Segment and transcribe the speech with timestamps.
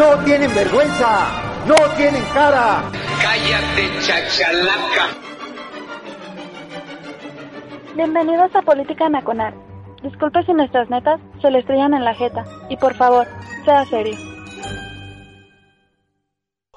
[0.00, 1.28] ¡No tienen vergüenza!
[1.66, 2.90] ¡No tienen cara!
[3.20, 5.10] Cállate, chachalaca.
[7.94, 9.52] Bienvenidos a Política Nacional.
[10.02, 12.46] Disculpe si nuestras netas se le estrellan en la jeta.
[12.70, 13.26] Y por favor,
[13.66, 14.16] sea serio.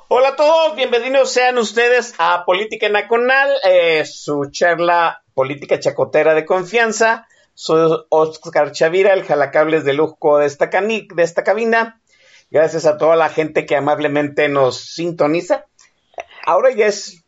[0.10, 6.44] Hola a todos, bienvenidos sean ustedes a Política Nacional, eh, su charla política chacotera de
[6.44, 7.26] confianza.
[7.54, 12.02] Soy Oscar Chavira, el jalacables de lujo de esta, cani de esta cabina.
[12.53, 15.66] Gracias a toda la gente que amablemente nos sintoniza.
[16.46, 17.23] Ahora ya es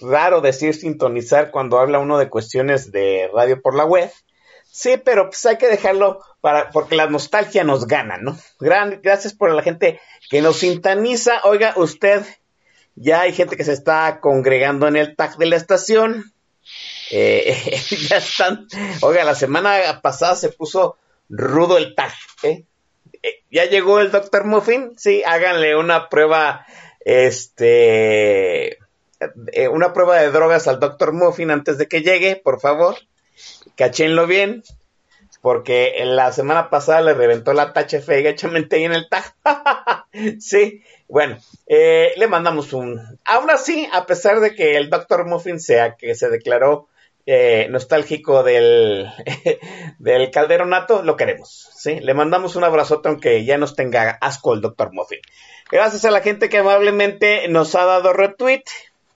[0.00, 4.10] raro decir sintonizar cuando habla uno de cuestiones de radio por la web.
[4.64, 8.38] Sí, pero pues hay que dejarlo para, porque la nostalgia nos gana, ¿no?
[8.60, 11.42] Gran, gracias por la gente que nos sintoniza.
[11.44, 12.24] Oiga, usted,
[12.94, 16.32] ya hay gente que se está congregando en el tag de la estación.
[17.10, 18.68] Eh, ya están,
[19.02, 20.96] oiga, la semana pasada se puso
[21.28, 22.64] rudo el tag, ¿eh?
[23.50, 24.44] Ya llegó el Dr.
[24.44, 26.66] Muffin, sí, háganle una prueba,
[27.00, 28.78] este,
[29.52, 31.12] eh, una prueba de drogas al Dr.
[31.12, 32.96] Muffin antes de que llegue, por favor,
[33.76, 34.64] cachenlo bien,
[35.40, 39.34] porque la semana pasada le reventó la tacha fea ahí en el tag.
[40.40, 45.26] sí, bueno, eh, le mandamos un, aún así, a pesar de que el Dr.
[45.26, 46.88] Muffin sea que se declaró
[47.26, 49.08] eh, nostálgico del,
[49.98, 52.00] del calderonato, lo queremos, ¿sí?
[52.00, 54.92] Le mandamos un abrazote aunque ya nos tenga asco el Dr.
[54.92, 55.20] Muffin.
[55.70, 58.64] Gracias a la gente que amablemente nos ha dado retweet,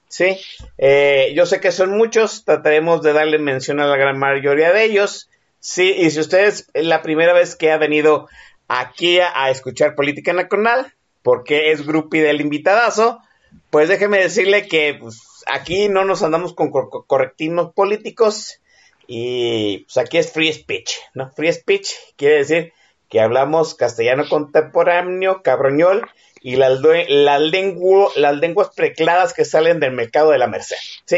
[0.07, 0.39] ¿sí?
[0.77, 4.85] Eh, yo sé que son muchos, trataremos de darle mención a la gran mayoría de
[4.85, 5.93] ellos, ¿sí?
[5.97, 8.27] Y si ustedes es la primera vez que ha venido
[8.67, 10.93] aquí a, a escuchar Política Nacional,
[11.23, 13.19] porque es grupi del invitadazo,
[13.69, 18.61] pues déjeme decirle que pues, aquí no nos andamos con correctivos políticos
[19.07, 21.31] y pues aquí es free speech, ¿no?
[21.31, 22.73] Free speech quiere decir
[23.09, 26.09] que hablamos castellano contemporáneo, cabroñol
[26.41, 31.17] y las lenguas precladas que salen del mercado de la Merced, ¿sí?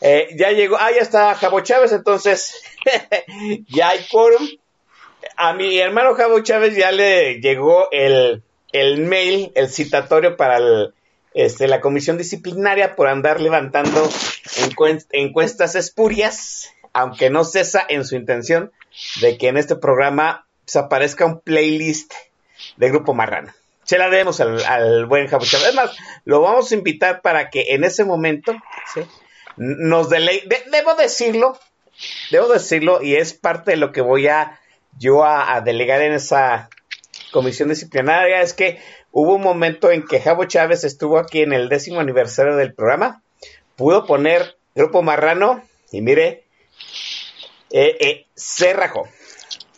[0.00, 2.62] Eh, ya llegó, ah, ya está Jabo Chávez, entonces
[3.68, 4.46] ya hay quórum.
[5.36, 10.94] A mi hermano Jabo Chávez ya le llegó el, el mail, el citatorio para el,
[11.36, 14.08] este, la comisión disciplinaria por andar levantando
[15.12, 18.72] encuestas espurias, aunque no cesa en su intención
[19.20, 22.14] de que en este programa se aparezca un playlist
[22.78, 23.52] de Grupo Marrano.
[23.84, 25.64] Se la debemos al, buen Jabuchado.
[25.66, 28.56] Además, lo vamos a invitar para que en ese momento
[28.94, 29.02] ¿sí?
[29.58, 30.64] nos deleite.
[30.72, 31.60] debo decirlo,
[32.30, 34.58] debo decirlo, y es parte de lo que voy a
[34.98, 36.70] yo a, a delegar en esa
[37.30, 38.80] comisión disciplinaria, es que
[39.18, 43.22] Hubo un momento en que Javo Chávez estuvo aquí en el décimo aniversario del programa.
[43.74, 46.44] Pudo poner Grupo Marrano y mire,
[47.70, 49.08] eh, eh, se rajó.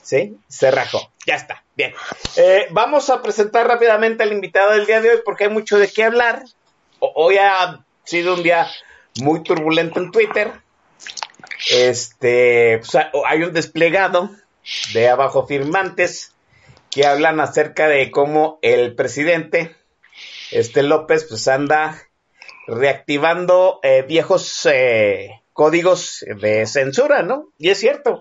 [0.03, 0.37] ¿Sí?
[0.49, 1.13] Se rajó.
[1.25, 1.63] Ya está.
[1.77, 1.95] Bien.
[2.35, 5.87] Eh, vamos a presentar rápidamente al invitado del día de hoy porque hay mucho de
[5.87, 6.43] qué hablar.
[6.99, 8.67] Hoy ha sido un día
[9.21, 10.51] muy turbulento en Twitter.
[11.71, 14.31] Este, pues, hay un desplegado
[14.95, 16.33] de abajo firmantes
[16.91, 19.75] que hablan acerca de cómo el presidente,
[20.51, 22.03] este López, pues anda
[22.67, 27.49] reactivando eh, viejos eh, códigos de censura, ¿no?
[27.59, 28.21] Y es cierto.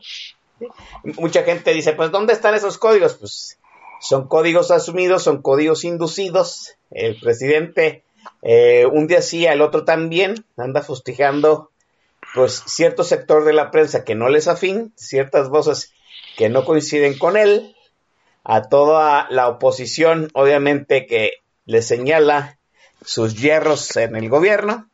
[1.03, 3.16] Mucha gente dice, pues, ¿dónde están esos códigos?
[3.16, 3.59] Pues
[4.00, 6.75] son códigos asumidos, son códigos inducidos.
[6.91, 8.03] El presidente
[8.41, 11.72] eh, un día sí, el otro también, anda fustijando
[12.33, 15.94] pues cierto sector de la prensa que no les afín, ciertas voces
[16.35, 17.75] que no coinciden con él,
[18.50, 21.34] a toda la oposición, obviamente que
[21.66, 22.57] le señala
[23.04, 24.89] sus hierros en el gobierno,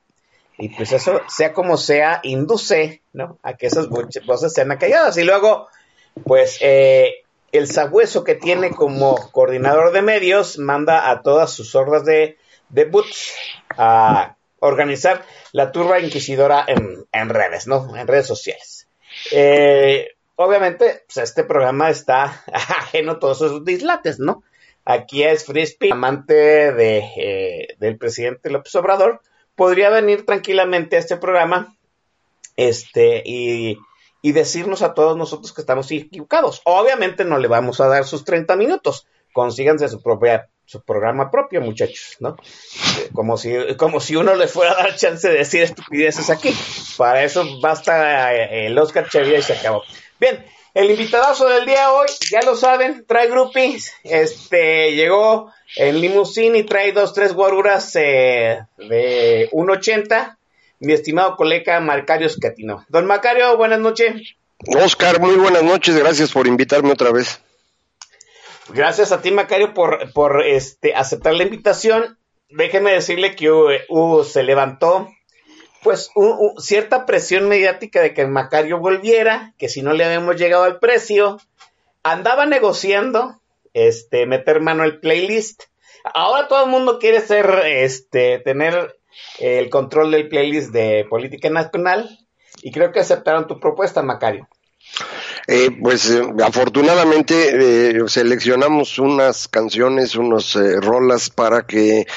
[0.58, 3.38] y pues eso, sea como sea, induce, ¿no?
[3.44, 5.18] A que esas voces sean acalladas.
[5.18, 5.68] Y luego,
[6.26, 12.06] pues, eh, el sabueso que tiene como coordinador de medios manda a todas sus hordas
[12.06, 12.38] de,
[12.70, 13.34] de boots
[13.78, 17.96] a organizar la turba inquisidora en, en redes, ¿no?
[17.96, 18.88] En redes sociales.
[19.32, 24.44] Eh, obviamente, pues este programa está ajeno a todos esos dislates, ¿no?
[24.86, 29.22] Aquí es Frisbee, amante de, eh, del presidente López Obrador,
[29.56, 31.78] podría venir tranquilamente a este programa
[32.58, 33.78] este, y,
[34.22, 36.62] y decirnos a todos nosotros que estamos equivocados.
[36.66, 41.62] Obviamente no le vamos a dar sus 30 minutos, consíganse su propia su programa propio,
[41.62, 42.38] muchachos, ¿no?
[43.14, 46.56] Como si, como si uno le fuera a dar chance de decir estupideces aquí.
[46.98, 49.84] Para eso basta eh, el Oscar Chavía y se acabó.
[50.24, 50.42] Bien,
[50.74, 56.64] el invitadazo del día hoy, ya lo saben, trae groupies, este, llegó en limusín y
[56.64, 60.38] trae dos, tres guaruras eh, de 1.80,
[60.80, 62.86] mi estimado colega Macario Scatino.
[62.88, 64.36] Don Macario, buenas noches.
[64.66, 67.42] Oscar, muy buenas noches, gracias por invitarme otra vez.
[68.70, 72.18] Gracias a ti, Macario, por, por este, aceptar la invitación.
[72.50, 75.10] Déjeme decirle que uh, se levantó
[75.84, 76.10] pues
[76.58, 81.40] cierta presión mediática de que Macario volviera, que si no le habíamos llegado al precio,
[82.04, 83.42] andaba negociando
[83.74, 85.64] este meter mano al playlist.
[86.04, 88.98] Ahora todo el mundo quiere ser este tener
[89.40, 92.20] el control del playlist de política nacional
[92.62, 94.48] y creo que aceptaron tu propuesta, Macario.
[95.48, 102.08] Eh, pues eh, afortunadamente eh, seleccionamos unas canciones, unas rolas para que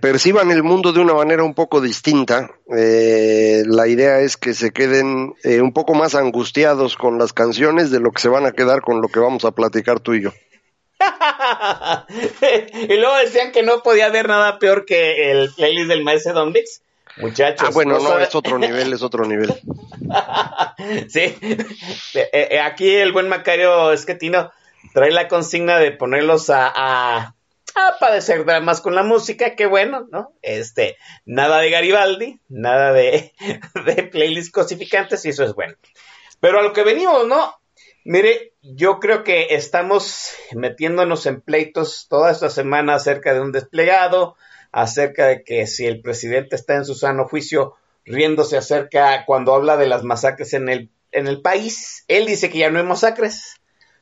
[0.00, 2.50] perciban el mundo de una manera un poco distinta.
[2.66, 8.10] la idea es que se queden un poco más angustiados con las canciones de lo
[8.12, 10.32] que se van a quedar con lo que vamos a platicar tú y yo.
[12.88, 16.52] y luego decían que no podía haber nada peor que el playlist del maestro Don
[16.52, 16.83] Mix.
[17.16, 17.68] Muchachos.
[17.68, 19.52] Ah, bueno, no, es otro nivel, es otro nivel.
[21.08, 21.36] sí.
[22.14, 24.52] Eh, eh, aquí el buen Macario Esquetino
[24.92, 27.34] trae la consigna de ponerlos a, a,
[27.74, 30.32] a padecer dramas con la música, qué bueno, ¿no?
[30.42, 33.32] Este, nada de Garibaldi, nada de,
[33.86, 35.74] de playlists cosificantes, y eso es bueno.
[36.40, 37.54] Pero a lo que venimos, ¿no?
[38.04, 44.36] Mire, yo creo que estamos metiéndonos en pleitos toda esta semana acerca de un desplegado,
[44.74, 47.74] acerca de que si el presidente está en su sano juicio
[48.04, 52.04] riéndose acerca cuando habla de las masacres en el, en el país.
[52.08, 53.60] Él dice que ya no hay masacres.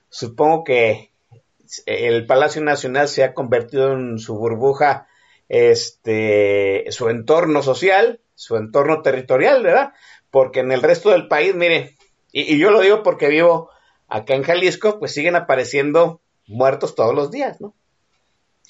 [0.09, 1.11] Supongo que
[1.85, 5.09] el Palacio Nacional se ha convertido en su burbuja,
[5.51, 9.93] este, su entorno social, su entorno territorial, ¿verdad?
[10.31, 11.99] Porque en el resto del país, mire,
[12.33, 13.69] y, y yo lo digo porque vivo
[14.09, 17.75] acá en Jalisco, pues siguen apareciendo muertos todos los días, ¿no?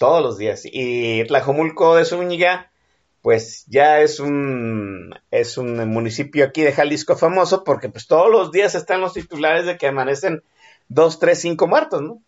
[0.02, 0.62] Todos los días.
[0.64, 2.72] Y Tlajomulco de Zúñiga,
[3.20, 8.50] pues ya es un, es un municipio aquí de Jalisco famoso porque pues todos los
[8.50, 10.43] días están los titulares de que amanecen
[10.88, 12.20] dos, tres, cinco muertos, ¿no?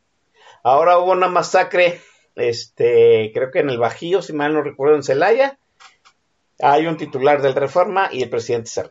[0.62, 2.00] Ahora hubo una masacre,
[2.36, 5.58] este, creo que en el Bajío, si mal no recuerdo, en Celaya.
[6.60, 8.84] Hay un titular del Reforma y el presidente se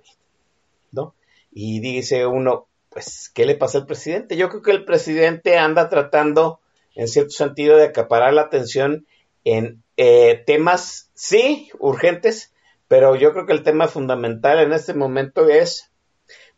[0.91, 1.15] ¿no?
[1.53, 4.35] Y dice uno, pues, ¿qué le pasa al presidente?
[4.35, 6.59] Yo creo que el presidente anda tratando
[6.95, 9.05] en cierto sentido, de acaparar la atención
[9.43, 12.53] en eh, temas, sí, urgentes,
[12.87, 15.91] pero yo creo que el tema fundamental en este momento es,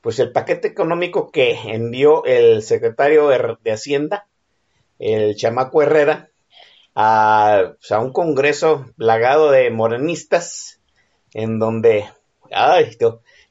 [0.01, 4.27] pues, el paquete económico que envió el secretario de Hacienda,
[4.99, 6.29] el chamaco Herrera,
[6.93, 10.79] a, pues, a un congreso plagado de morenistas,
[11.33, 12.05] en donde,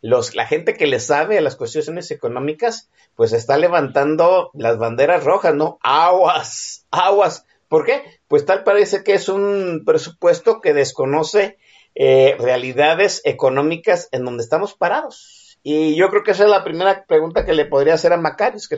[0.04, 5.24] los, la gente que le sabe a las cuestiones económicas, pues está levantando las banderas
[5.24, 5.78] rojas, ¿no?
[5.82, 7.46] Aguas, aguas.
[7.68, 8.02] ¿Por qué?
[8.28, 11.56] Pues tal parece que es un presupuesto que desconoce
[11.94, 15.58] eh, realidades económicas en donde estamos parados.
[15.62, 18.60] Y yo creo que esa es la primera pregunta que le podría hacer a Macario,
[18.68, 18.76] que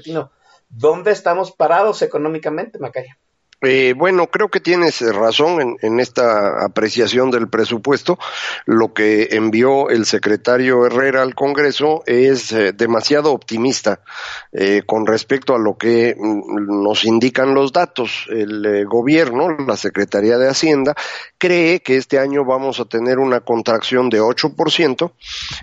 [0.68, 3.16] ¿dónde estamos parados económicamente, Macario?
[3.62, 8.18] Eh, bueno, creo que tienes razón en, esta apreciación del presupuesto.
[8.66, 14.00] Lo que envió el secretario Herrera al Congreso es eh, demasiado optimista
[14.52, 18.26] eh, con respecto a lo que mm, nos indican los datos.
[18.28, 20.94] El gobierno, la Secretaría de Hacienda,
[21.38, 25.12] cree que este año vamos a tener una contracción de 8%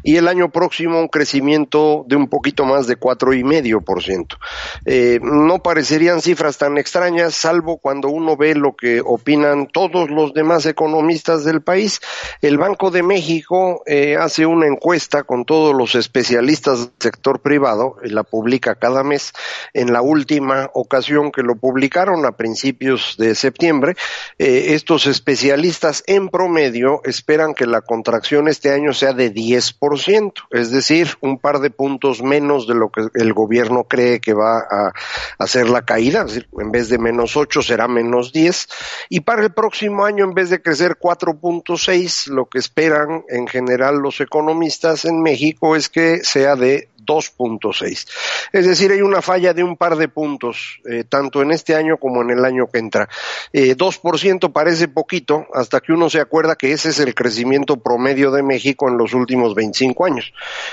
[0.04, 4.38] y el año próximo un crecimiento de un poquito más de 4,5%.
[4.86, 10.34] Eh, no parecerían cifras tan extrañas, salvo cuando uno ve lo que opinan todos los
[10.34, 12.00] demás economistas del país.
[12.42, 17.98] El Banco de México eh, hace una encuesta con todos los especialistas del sector privado,
[18.02, 19.34] y la publica cada mes.
[19.74, 23.96] En la última ocasión que lo publicaron, a principios de septiembre,
[24.40, 30.72] eh, estos especialistas en promedio esperan que la contracción este año sea de 10%, es
[30.72, 34.94] decir, un par de puntos menos de lo que el gobierno cree que va a
[35.38, 38.68] hacer la caída, es decir, en vez de menos 8 será menos 10,
[39.10, 43.98] y para el próximo año, en vez de crecer 4.6, lo que esperan en general
[43.98, 48.08] los economistas en México es que sea de 2.6.
[48.54, 51.98] Es decir, hay una falla de un par de puntos, eh, tanto en este año
[51.98, 53.10] como en el año que entra.
[53.52, 58.32] Eh, 2% parece poquito, hasta que uno se acuerda que ese es el crecimiento promedio
[58.32, 60.32] de México en los últimos 25 años.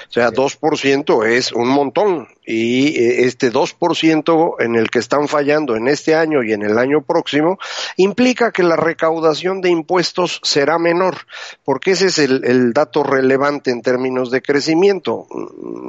[0.09, 5.77] O sea, 2% es un montón y eh, este 2% en el que están fallando
[5.77, 7.59] en este año y en el año próximo
[7.97, 11.17] implica que la recaudación de impuestos será menor,
[11.65, 15.27] porque ese es el, el dato relevante en términos de crecimiento.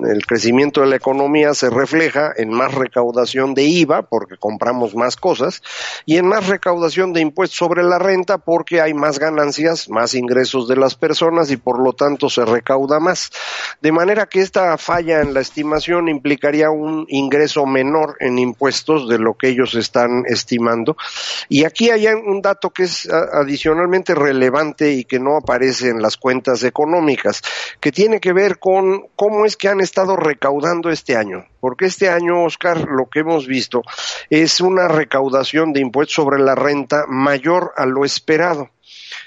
[0.08, 5.16] El crecimiento de la economía se refleja en más recaudación de IVA, porque compramos más
[5.16, 5.62] cosas,
[6.06, 10.68] y en más recaudación de impuestos sobre la renta, porque hay más ganancias, más ingresos
[10.68, 13.32] de las personas y por lo tanto se recauda más.
[13.82, 16.08] De manera que esta falla en la estimación
[16.60, 20.98] un ingreso menor en impuestos de lo que ellos están estimando.
[21.48, 26.18] Y aquí hay un dato que es adicionalmente relevante y que no aparece en las
[26.18, 27.42] cuentas económicas,
[27.80, 31.46] que tiene que ver con cómo es que han estado recaudando este año.
[31.60, 33.84] Porque este año, Oscar, lo que hemos visto
[34.30, 38.70] es una recaudación de impuestos sobre la renta mayor a lo esperado.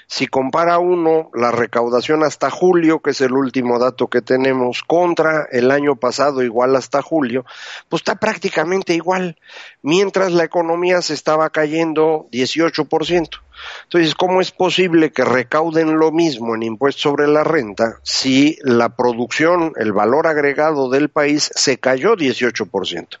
[0.07, 5.47] Si compara uno la recaudación hasta julio, que es el último dato que tenemos, contra
[5.51, 7.45] el año pasado igual hasta julio,
[7.89, 9.37] pues está prácticamente igual,
[9.81, 13.41] mientras la economía se estaba cayendo 18%.
[13.83, 18.89] Entonces, ¿cómo es posible que recauden lo mismo en impuestos sobre la renta si la
[18.89, 23.19] producción, el valor agregado del país se cayó 18%?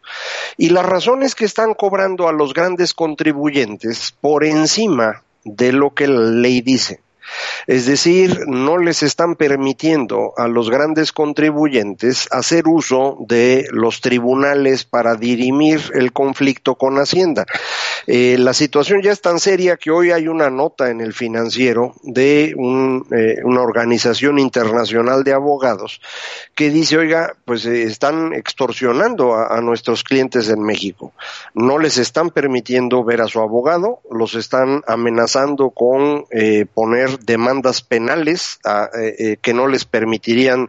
[0.57, 5.93] Y la razón es que están cobrando a los grandes contribuyentes por encima de lo
[5.93, 6.99] que la ley dice.
[7.67, 14.83] Es decir, no les están permitiendo a los grandes contribuyentes hacer uso de los tribunales
[14.85, 17.45] para dirimir el conflicto con Hacienda.
[18.07, 21.95] Eh, la situación ya es tan seria que hoy hay una nota en el financiero
[22.03, 22.53] de eh,
[23.43, 26.01] una organización internacional de abogados
[26.53, 31.13] que dice, oiga, pues eh, están extorsionando a, nuestros clientes en México.
[31.55, 36.25] No les están permitiendo ver a su abogado, los están amenazando con
[36.73, 38.59] poner demandas penales
[39.41, 40.67] que no les permitirían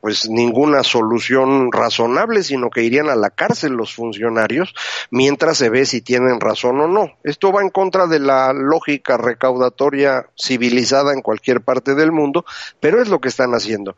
[0.00, 4.74] pues ninguna solución razonable, sino que irían a la cárcel los funcionarios
[5.10, 7.12] mientras se ve si tienen razón o no.
[7.24, 12.44] Esto va en contra de la lógica recaudatoria civilizada en cualquier parte del mundo,
[12.80, 13.94] pero es lo que están haciendo.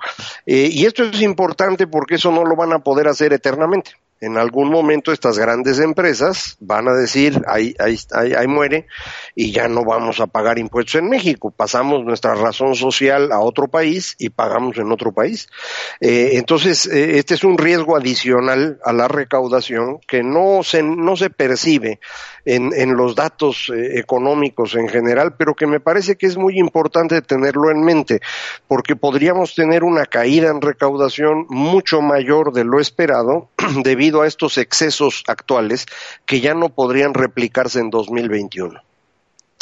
[0.46, 4.36] Eh, y esto es importante porque eso no lo van a poder hacer eternamente en
[4.36, 8.86] algún momento estas grandes empresas van a decir, ahí, ahí, ahí, muere
[9.34, 11.50] y ya no vamos a pagar impuestos en México.
[11.50, 15.48] Pasamos nuestra razón social a otro país y pagamos en otro país.
[16.00, 21.16] Eh, entonces, eh, este es un riesgo adicional a la recaudación que no se, no
[21.16, 21.98] se percibe
[22.44, 26.58] en, en los datos eh, económicos en general, pero que me parece que es muy
[26.58, 28.20] importante tenerlo en mente,
[28.68, 33.48] porque podríamos tener una caída en recaudación mucho mayor de lo esperado
[33.82, 35.86] debido a estos excesos actuales
[36.26, 38.80] que ya no podrían replicarse en 2021.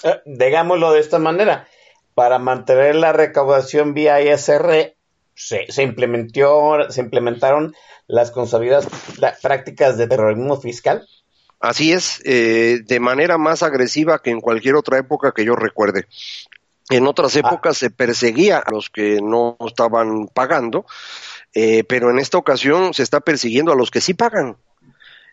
[0.02, 1.68] Eh, digámoslo de esta manera,
[2.14, 4.94] para mantener la recaudación vía ISR
[5.34, 7.74] se, se, implementó, se implementaron
[8.06, 8.88] las consabidas
[9.42, 11.06] prácticas de terrorismo fiscal
[11.60, 16.06] Así es, eh, de manera más agresiva que en cualquier otra época que yo recuerde.
[16.88, 17.40] En otras ah.
[17.40, 20.86] épocas se perseguía a los que no estaban pagando,
[21.60, 24.58] eh, pero en esta ocasión se está persiguiendo a los que sí pagan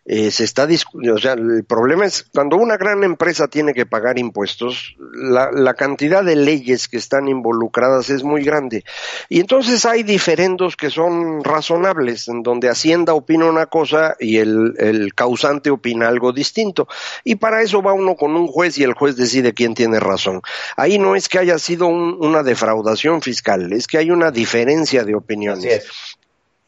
[0.08, 4.20] eh, se está o sea, el problema es cuando una gran empresa tiene que pagar
[4.20, 8.84] impuestos, la, la, cantidad de leyes que están involucradas es muy grande.
[9.28, 14.74] Y entonces hay diferendos que son razonables, en donde Hacienda opina una cosa y el,
[14.78, 16.86] el causante opina algo distinto.
[17.24, 20.40] Y para eso va uno con un juez y el juez decide quién tiene razón.
[20.76, 25.16] Ahí no es que haya sido una defraudación fiscal, es que hay una diferencia de
[25.16, 26.16] opiniones.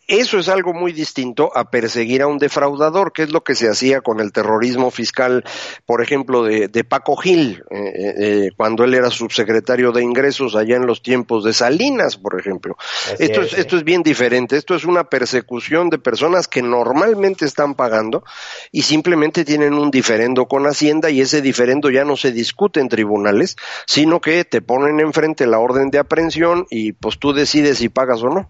[0.09, 3.69] Eso es algo muy distinto a perseguir a un defraudador, que es lo que se
[3.69, 5.45] hacía con el terrorismo fiscal,
[5.85, 10.77] por ejemplo, de, Paco Gil, eh, eh, eh, cuando él era subsecretario de ingresos allá
[10.77, 12.79] en los tiempos de Salinas, por ejemplo.
[13.19, 14.57] esto es, esto es bien diferente.
[14.57, 18.25] Esto es una persecución de personas que normalmente están pagando
[18.73, 22.89] y simplemente tienen un diferendo con Hacienda y ese diferendo ya no se discute en
[22.89, 27.91] tribunales, sino que te ponen enfrente la orden de aprehensión y pues tú decides si
[27.91, 28.49] pagas o no.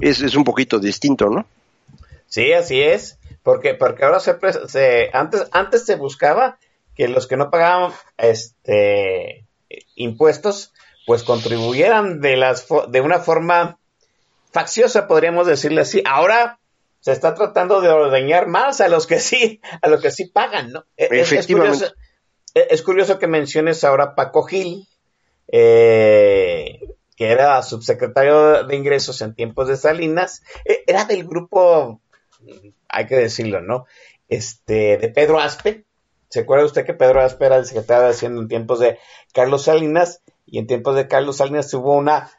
[0.00, 1.46] Es, es un poquito distinto ¿no?
[2.26, 4.36] Sí, así es, porque, porque ahora se,
[4.68, 6.58] se, antes, antes se buscaba
[6.94, 9.46] que los que no pagaban este
[9.96, 10.72] impuestos,
[11.06, 13.78] pues contribuyeran de las de una forma
[14.50, 16.02] facciosa, podríamos decirle así.
[16.06, 16.58] Ahora
[17.00, 20.72] se está tratando de ordeñar más a los que sí, a los que sí pagan,
[20.72, 20.86] ¿no?
[20.96, 21.92] E, es, curioso,
[22.54, 24.86] e, es curioso que menciones ahora Paco Gil,
[25.48, 26.80] eh,
[27.16, 32.00] que era subsecretario de ingresos en tiempos de Salinas, eh, era del grupo,
[32.88, 33.86] hay que decirlo, ¿no?
[34.28, 35.84] Este, de Pedro Aspe.
[36.28, 38.98] ¿Se acuerda usted que Pedro Aspe era el secretario de Hacienda en tiempos de
[39.34, 40.22] Carlos Salinas?
[40.46, 42.30] Y en tiempos de Carlos Salinas hubo una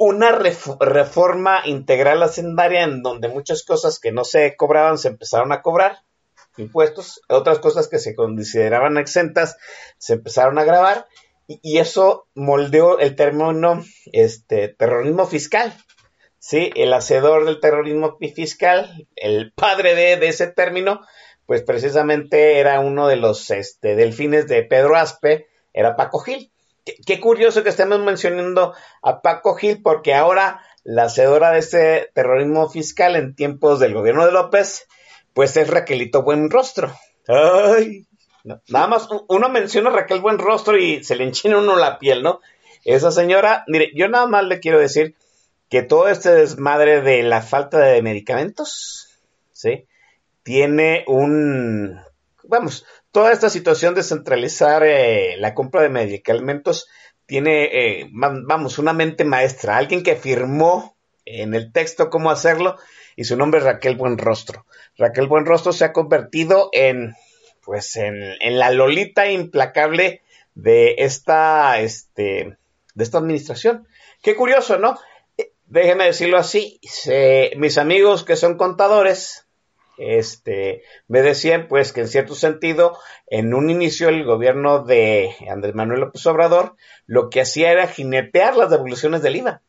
[0.00, 5.60] una reforma integral hacendaria en donde muchas cosas que no se cobraban se empezaron a
[5.60, 5.98] cobrar
[6.56, 9.58] impuestos, otras cosas que se consideraban exentas
[9.98, 11.06] se empezaron a grabar
[11.62, 15.74] y, eso moldeó el término este, terrorismo fiscal.
[16.38, 16.70] ¿sí?
[16.76, 21.00] El hacedor del terrorismo fiscal, el padre de, ese término,
[21.46, 26.52] pues precisamente era uno de los este, delfines de Pedro Aspe, era Paco Gil.
[27.04, 32.68] Qué, curioso que estemos mencionando a Paco Gil porque ahora la hacedora de ese terrorismo
[32.70, 34.86] fiscal en tiempos del gobierno de López,
[35.34, 36.92] pues es Raquelito Buenrostro.
[37.26, 38.06] Ay,
[38.44, 42.40] nada más uno menciona a Raquel Buenrostro y se le enchina uno la piel, ¿no?
[42.84, 45.14] Esa señora, mire, yo nada más le quiero decir
[45.68, 49.20] que todo este desmadre de la falta de medicamentos,
[49.52, 49.86] ¿sí?
[50.42, 52.00] Tiene un,
[52.44, 56.88] vamos, toda esta situación de centralizar eh, la compra de medicamentos
[57.26, 62.76] tiene, eh, vamos, una mente maestra, alguien que firmó en el texto cómo hacerlo
[63.14, 64.66] y su nombre es Raquel Buenrostro.
[64.96, 67.14] Raquel Buenrostro se ha convertido en,
[67.70, 70.22] pues, en, en la lolita implacable
[70.56, 72.56] de esta, este,
[72.94, 73.86] de esta administración.
[74.22, 74.98] Qué curioso, ¿no?
[75.38, 76.80] Eh, déjeme decirlo así,
[77.56, 79.46] mis amigos que son contadores,
[79.98, 82.98] este, me decían pues que en cierto sentido,
[83.28, 86.74] en un inicio el gobierno de Andrés Manuel López Obrador
[87.06, 89.62] lo que hacía era jinetear las devoluciones del IVA.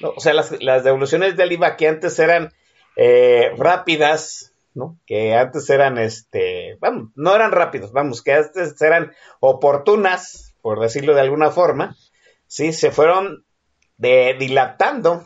[0.00, 2.54] O sea, las, devoluciones del IVA que antes eran
[2.94, 4.49] eh, rápidas,
[4.80, 4.98] ¿no?
[5.06, 11.14] Que antes eran, este, vamos, no eran rápidos, vamos, que antes eran oportunas, por decirlo
[11.14, 11.96] de alguna forma,
[12.48, 13.44] sí, se fueron
[13.96, 15.24] de, dilatando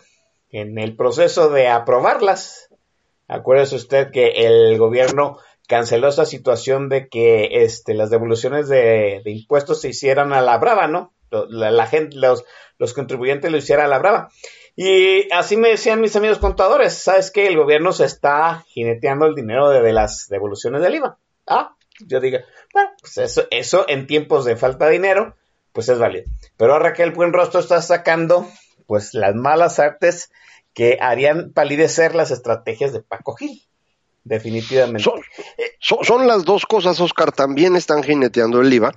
[0.51, 2.69] en el proceso de aprobarlas
[3.29, 9.81] Acuérdese usted que el gobierno canceló esa situación de que este, las devoluciones de, impuestos
[9.81, 11.15] se hicieran a la brava, ¿no?
[11.49, 12.45] La, gente, los,
[12.79, 14.31] los contribuyentes lo hicieran a la brava.
[14.77, 17.47] Y así me decían mis amigos contadores, ¿sabes qué?
[17.47, 21.19] El gobierno se está jineteando el dinero de, las devoluciones del IVA.
[21.47, 22.39] Ah, yo digo,
[22.73, 25.37] bueno, pues eso, eso en tiempos de falta de dinero,
[25.73, 26.25] pues es válido.
[26.57, 28.49] Pero ahora que el buen rostro está sacando,
[28.87, 30.33] pues las malas artes
[30.73, 33.63] que harían palidecer las estrategias de Paco Gil.
[34.25, 35.05] Definitivamente.
[35.79, 38.93] Son, las dos cosas, Oscar, también están jineteando el IVA,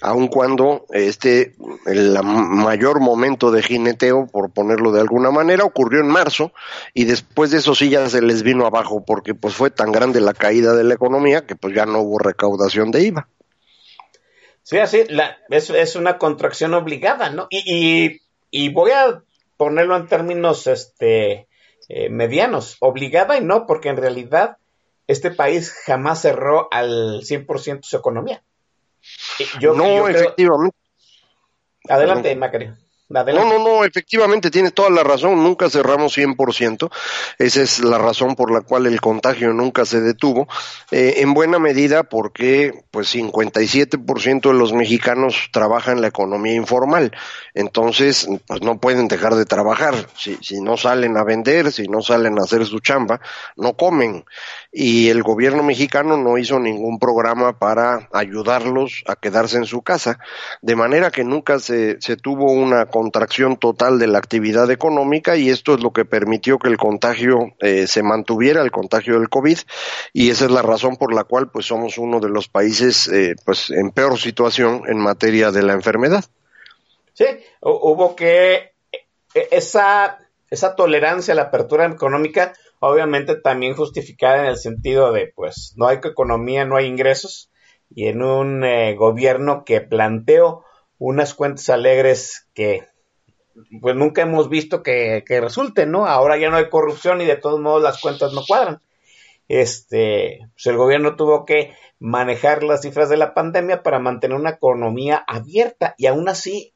[0.00, 6.06] aun cuando este, el mayor momento de jineteo, por ponerlo de alguna manera, ocurrió en
[6.06, 6.52] marzo,
[6.94, 10.20] y después de eso sí ya se les vino abajo, porque pues fue tan grande
[10.20, 13.28] la caída de la economía que pues ya no hubo recaudación de IVA.
[14.62, 17.48] Sí, así, la, es, es una contracción obligada, ¿no?
[17.50, 19.24] Y, y, y voy a
[19.56, 21.48] ponerlo en términos este,
[21.88, 24.58] eh, medianos, obligada y no, porque en realidad
[25.08, 28.42] este país jamás cerró al 100% su economía.
[29.58, 30.76] Yo, no, efectivamente.
[31.88, 32.36] Adelante,
[33.10, 36.90] No, no, no, efectivamente tiene toda la razón, nunca cerramos 100%,
[37.38, 40.46] esa es la razón por la cual el contagio nunca se detuvo,
[40.90, 47.12] eh, en buena medida porque pues 57% de los mexicanos trabajan en la economía informal,
[47.54, 52.02] entonces pues no pueden dejar de trabajar, si, si no salen a vender, si no
[52.02, 53.22] salen a hacer su chamba,
[53.56, 54.26] no comen,
[54.70, 60.18] y el gobierno mexicano no hizo ningún programa para ayudarlos a quedarse en su casa,
[60.60, 65.50] de manera que nunca se, se tuvo una contracción total de la actividad económica y
[65.50, 69.56] esto es lo que permitió que el contagio eh, se mantuviera, el contagio del COVID,
[70.12, 73.36] y esa es la razón por la cual pues somos uno de los países eh,
[73.44, 76.24] pues en peor situación en materia de la enfermedad.
[77.12, 77.26] Sí,
[77.60, 80.18] hubo que e, esa,
[80.50, 85.86] esa tolerancia a la apertura económica, obviamente también justificada en el sentido de pues no
[85.86, 87.48] hay economía, no hay ingresos,
[87.94, 90.64] y en un eh, gobierno que planteó
[90.98, 92.86] unas cuentas alegres que
[93.80, 96.06] pues nunca hemos visto que, que resulten, ¿no?
[96.06, 98.80] Ahora ya no hay corrupción y de todos modos las cuentas no cuadran.
[99.48, 104.50] Este, pues el gobierno tuvo que manejar las cifras de la pandemia para mantener una
[104.50, 106.74] economía abierta y aún así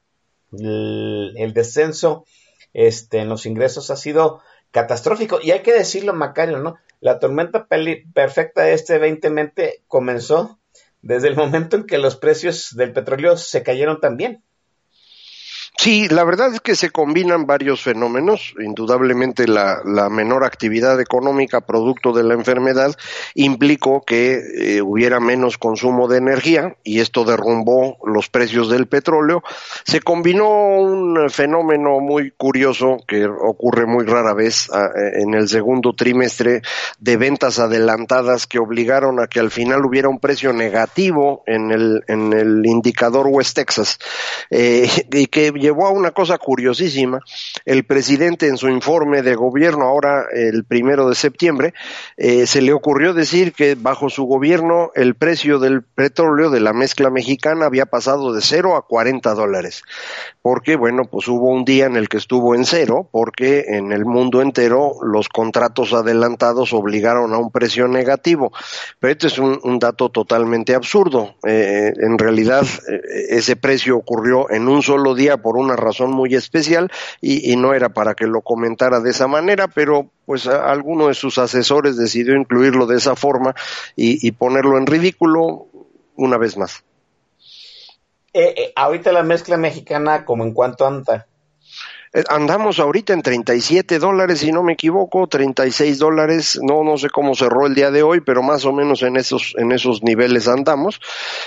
[0.59, 2.25] el, descenso
[2.73, 5.39] este, en los ingresos ha sido catastrófico.
[5.43, 6.77] Y hay que decirlo, Macario, ¿no?
[7.01, 10.59] La tormenta perfecta de este 2020 comenzó
[11.03, 14.43] desde el momento en que los precios del petróleo se cayeron también.
[15.83, 18.55] Sí, la verdad es que se combinan varios fenómenos.
[18.61, 22.95] Indudablemente la, menor actividad económica producto de la enfermedad
[23.35, 29.43] implicó que eh, hubiera menos consumo de energía y esto derrumbó los precios del petróleo.
[29.85, 35.95] Se combinó un fenómeno muy curioso que ocurre muy rara vez ah, en el segundo
[35.95, 36.63] trimestre
[37.01, 42.05] de ventas adelantadas que obligaron a que al final hubiera un precio negativo en el,
[42.07, 43.99] en el indicador West Texas
[44.49, 47.21] eh, y que llevó a una cosa curiosísima.
[47.65, 51.73] El presidente en su informe de gobierno, ahora el primero de septiembre,
[52.17, 56.73] eh, se le ocurrió decir que bajo su gobierno el precio del petróleo de la
[56.73, 59.83] mezcla mexicana había pasado de cero a 40 dólares.
[60.43, 64.05] Porque, bueno, pues hubo un día en el que estuvo en cero, porque en el
[64.05, 68.53] mundo entero los contratos adelantados obligaron a un precio negativo.
[69.01, 71.37] Pero este es un, un dato totalmente absurdo.
[71.47, 76.35] Eh, en realidad, eh, ese precio ocurrió en un solo día por una razón muy
[76.35, 81.15] especial y, no era para que lo comentara de esa manera, pero pues alguno de
[81.15, 83.55] sus asesores decidió incluirlo de esa forma
[83.97, 85.67] y, ponerlo en ridículo
[86.17, 86.85] una vez más.
[88.35, 91.27] Eh, eh, ahorita la mezcla mexicana, como en cuánto anda.
[92.15, 97.09] Eh, Andamos ahorita en 37 dólares, si no me equivoco, 36 dólares, no, no sé
[97.09, 100.47] cómo cerró el día de hoy, pero más o menos en esos, en esos niveles
[100.47, 101.01] andamos.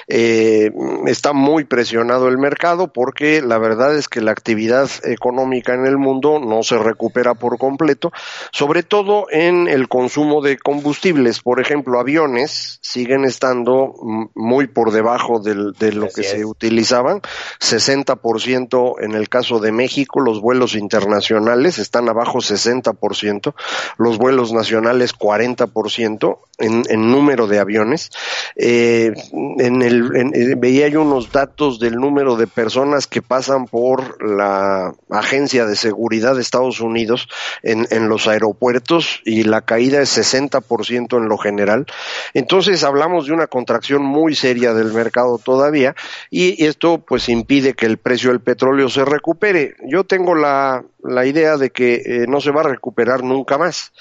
[0.08, 0.71] Eh,
[1.06, 5.97] está muy presionado el mercado porque la verdad es que la actividad económica en el
[5.97, 8.12] mundo no se recupera por completo,
[8.51, 11.41] sobre todo en el consumo de combustibles.
[11.41, 13.93] Por ejemplo, aviones siguen estando
[14.34, 17.21] muy por debajo del- de lo Así que se utilizaban,
[17.60, 23.54] 60% en el caso de México, los vuelos internacionales están abajo 60%,
[23.98, 28.12] los vuelos nacionales 40% en, en número de aviones.
[28.56, 29.13] Eh,
[29.60, 34.94] en el, eh, veía yo unos datos del número de personas que pasan por la
[35.10, 37.28] Agencia de Seguridad de Estados Unidos
[37.63, 41.86] en, en los aeropuertos y la caída es 60% en lo general.
[42.34, 45.96] Entonces hablamos de una contracción muy seria del mercado todavía
[46.30, 49.76] y esto pues impide que el precio del petróleo se recupere.
[49.88, 53.58] Yo tengo la, pela la idea de que eh, no se va a recuperar nunca
[53.58, 53.91] más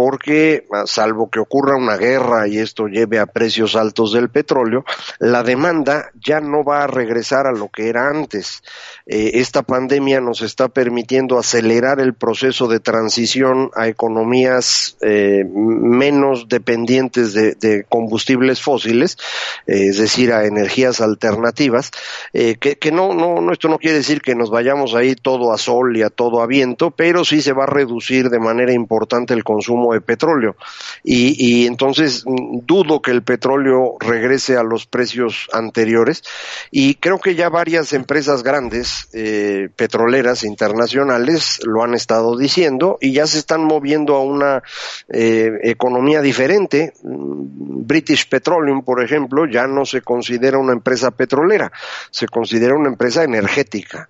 [0.00, 4.82] porque ah, salvo que ocurra una guerra y esto lleve a precios altos del petróleo,
[5.18, 8.62] la demanda ya no va a regresar a lo que era antes.
[9.04, 16.48] Eh, esta pandemia nos está permitiendo acelerar el proceso de transición a economías eh, menos
[16.48, 19.18] dependientes de, de combustibles fósiles,
[19.66, 21.90] eh, es decir, a energías alternativas,
[22.32, 25.58] que, que no, no, no, esto no quiere decir que nos vayamos ahí todo a
[25.58, 29.34] sol y a todo a viento, pero sí se va a reducir de manera importante
[29.34, 30.56] el consumo de petróleo.
[31.04, 36.22] Y, entonces mm, dudo que el petróleo regrese a los precios anteriores
[36.70, 43.12] y creo que ya varias empresas grandes eh, petroleras internacionales lo han estado diciendo y
[43.12, 44.62] ya se están moviendo a una
[45.08, 46.92] eh, economía diferente.
[47.02, 51.72] Mm, British Petroleum, por ejemplo, ya no se considera una empresa petrolera,
[52.10, 54.08] se considera una empresa energética,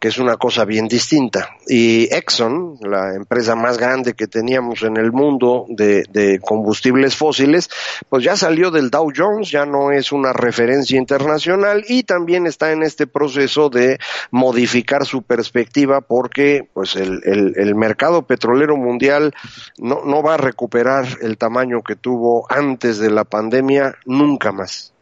[0.00, 1.56] que es una cosa bien distinta.
[1.68, 7.68] Y Exxon, la empresa más grande que teníamos en el mundo de, de combustibles fósiles,
[8.08, 12.72] pues ya salió del Dow Jones, ya no es una referencia internacional y también está
[12.72, 13.98] en este proceso de
[14.30, 19.34] modificar su perspectiva porque pues el, el, el mercado petrolero mundial
[19.76, 24.94] no, no va a recuperar el tamaño que tuvo antes de la pandemia nunca más.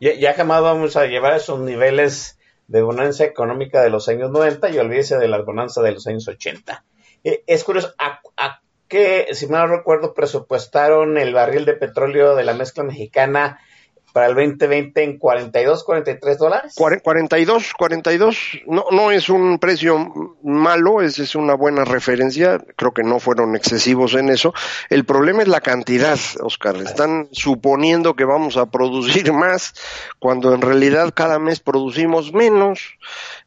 [0.00, 2.37] Ya, ya jamás vamos a llevar esos niveles
[2.68, 6.28] de bonanza económica de los años 90 y olvídese de la bonanza de los años
[6.28, 6.84] 80.
[7.24, 12.36] Eh, es curioso, ¿a, a qué, si mal no recuerdo, presupuestaron el barril de petróleo
[12.36, 13.58] de la mezcla mexicana
[14.18, 16.74] para el 2020 en 42, 43 dólares?
[16.74, 23.04] 42, 42, no, no es un precio malo, es, es una buena referencia, creo que
[23.04, 24.52] no fueron excesivos en eso.
[24.90, 26.74] El problema es la cantidad, Oscar.
[26.78, 29.74] Están suponiendo que vamos a producir más
[30.18, 32.80] cuando en realidad cada mes producimos menos.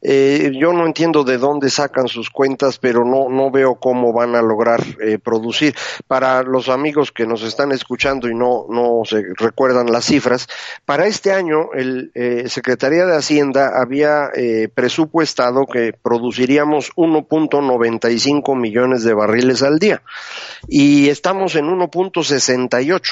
[0.00, 4.36] Eh, yo no entiendo de dónde sacan sus cuentas, pero no, no veo cómo van
[4.36, 5.74] a lograr eh, producir.
[6.06, 10.48] Para los amigos que nos están escuchando y no, no se recuerdan las cifras,
[10.84, 19.04] para este año, el eh, Secretaría de Hacienda había eh, presupuestado que produciríamos 1.95 millones
[19.04, 20.02] de barriles al día
[20.68, 23.02] y estamos en 1.68.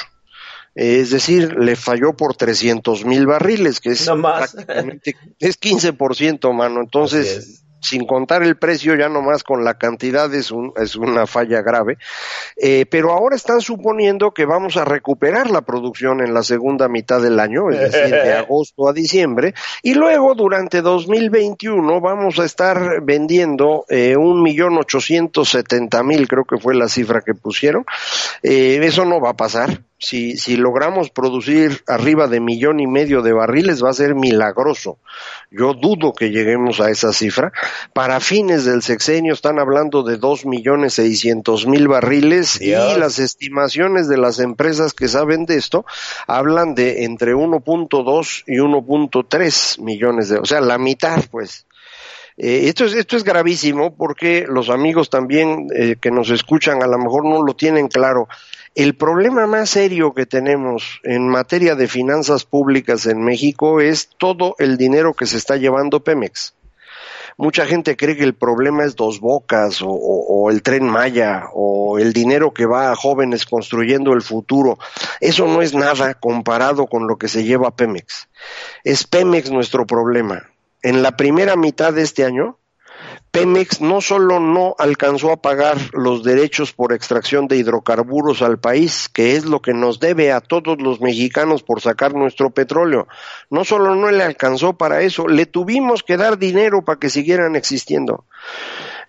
[0.73, 4.53] Es decir, le falló por 300 mil barriles, que es No más.
[4.53, 6.79] prácticamente, es 15%, mano.
[6.79, 7.60] Entonces, es.
[7.81, 11.97] Sin contar el precio, ya nomás con la cantidad es, un, es una falla grave.
[12.55, 17.21] Eh, pero ahora están suponiendo que vamos a recuperar la producción en la segunda mitad
[17.21, 23.01] del año, es decir, de agosto a diciembre, y luego durante 2021 vamos a estar
[23.03, 27.83] vendiendo eh, un millón ochocientos setenta mil, creo que fue la cifra que pusieron.
[28.43, 29.81] Eh, eso no va a pasar.
[30.03, 34.97] Si, si logramos producir arriba de millón y medio de barriles, va a ser milagroso.
[35.51, 37.53] Yo dudo que lleguemos a esa cifra.
[37.93, 42.95] Para fines del sexenio están hablando de dos millones seiscientos mil barriles Dios.
[42.95, 45.85] y las estimaciones de las empresas que saben de esto
[46.25, 51.67] hablan de entre 1.2 y 1.3 millones de, o sea, la mitad, pues.
[52.37, 56.87] Eh, esto, es, esto es gravísimo porque los amigos también eh, que nos escuchan a
[56.87, 58.27] lo mejor no lo tienen claro.
[58.73, 64.55] El problema más serio que tenemos en materia de finanzas públicas en México es todo
[64.59, 66.53] el dinero que se está llevando Pemex.
[67.35, 72.13] Mucha gente cree que el problema es Dos Bocas o, el tren Maya o el
[72.13, 74.77] dinero que va a jóvenes construyendo el futuro.
[75.19, 78.29] Eso no es nada comparado con lo que se lleva Pemex.
[78.85, 80.49] Es Pemex nuestro problema.
[80.81, 82.57] En la primera mitad de este año,
[83.31, 89.07] Pemex no solo no alcanzó a pagar los derechos por extracción de hidrocarburos al país,
[89.07, 93.07] que es lo que nos debe a todos los mexicanos por sacar nuestro petróleo,
[93.49, 97.55] no solo no le alcanzó para eso, le tuvimos que dar dinero para que siguieran
[97.55, 98.25] existiendo.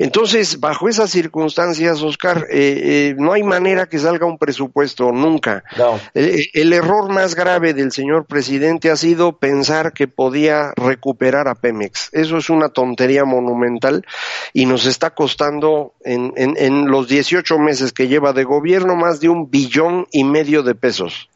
[0.02, 5.62] Entonces, bajo esas circunstancias, Oscar, eh, eh, no hay manera que salga un presupuesto nunca.
[5.76, 6.00] No.
[6.12, 11.54] El, el, error más grave del señor presidente ha sido pensar que podía recuperar a
[11.54, 12.08] Pemex.
[12.10, 14.04] Eso es una tontería monumental
[14.52, 19.20] y nos está costando en, en, en los 18 meses que lleva de gobierno más
[19.20, 21.28] de un billón y medio de pesos.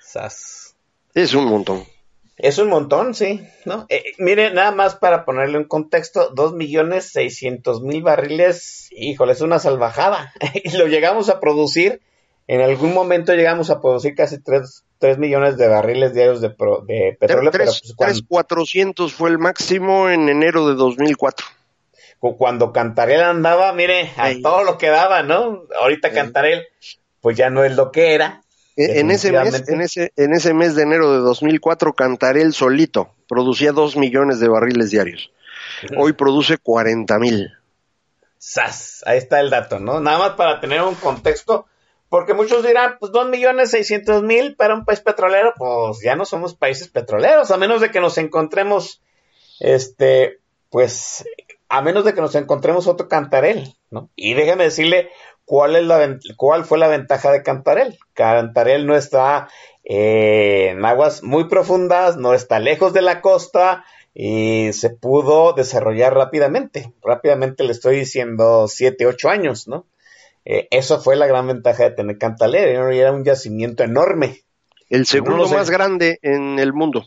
[0.00, 0.76] Sas.
[1.14, 1.84] Es un montón.
[2.36, 3.86] Es un montón, sí, ¿no?
[3.88, 9.40] Eh, mire, nada más para ponerle un contexto, dos millones seiscientos mil barriles, híjole, es
[9.40, 10.32] una salvajada.
[10.64, 12.00] y lo llegamos a producir,
[12.46, 16.80] en algún momento llegamos a producir casi tres, tres millones de barriles diarios de, pro,
[16.86, 17.50] de petróleo.
[17.50, 21.46] Tres, pero pues tres, cuatrocientos fue el máximo en enero de 2004.
[22.18, 25.64] Cuando Cantarel andaba, mire, a todo lo que daba, ¿no?
[25.78, 26.10] Ahorita.
[26.10, 26.66] Cantarel,
[27.20, 28.43] pues ya no es lo que era.
[28.76, 33.72] En ese, mes, en, ese, en ese mes de enero de 2004, Cantarel solito producía
[33.72, 35.30] dos millones de barriles diarios.
[35.96, 37.52] Hoy produce 40 mil.
[38.38, 39.02] ¡Sas!
[39.06, 40.00] Ahí está el dato, ¿no?
[40.00, 41.66] Nada más para tener un contexto,
[42.08, 46.24] porque muchos dirán, pues dos millones seiscientos mil para un país petrolero, pues ya no
[46.24, 49.00] somos países petroleros, a menos de que nos encontremos,
[49.60, 51.24] este, pues,
[51.68, 54.10] a menos de que nos encontremos otro Cantarel, ¿no?
[54.16, 55.10] Y déjeme decirle
[55.44, 57.98] cuál es la cuál fue la ventaja de Cantarel.
[58.14, 59.48] Cantarel no está
[59.84, 66.14] eh, en aguas muy profundas, no está lejos de la costa y se pudo desarrollar
[66.14, 66.92] rápidamente.
[67.02, 69.86] Rápidamente le estoy diciendo siete, ocho años, ¿no?
[70.44, 74.42] Eh, eso fue la gran ventaja de tener Cantarel, era un yacimiento enorme.
[74.90, 75.56] El segundo No lo sé.
[75.56, 77.06] más grande en el mundo.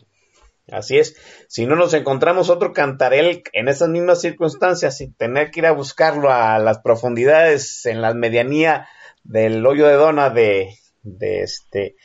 [0.70, 1.16] Así es,
[1.48, 5.72] si no nos encontramos otro cantarel en esas mismas circunstancias, sin tener que ir a
[5.72, 8.86] buscarlo a las profundidades, en la medianía
[9.24, 11.96] del hoyo de dona de, de este,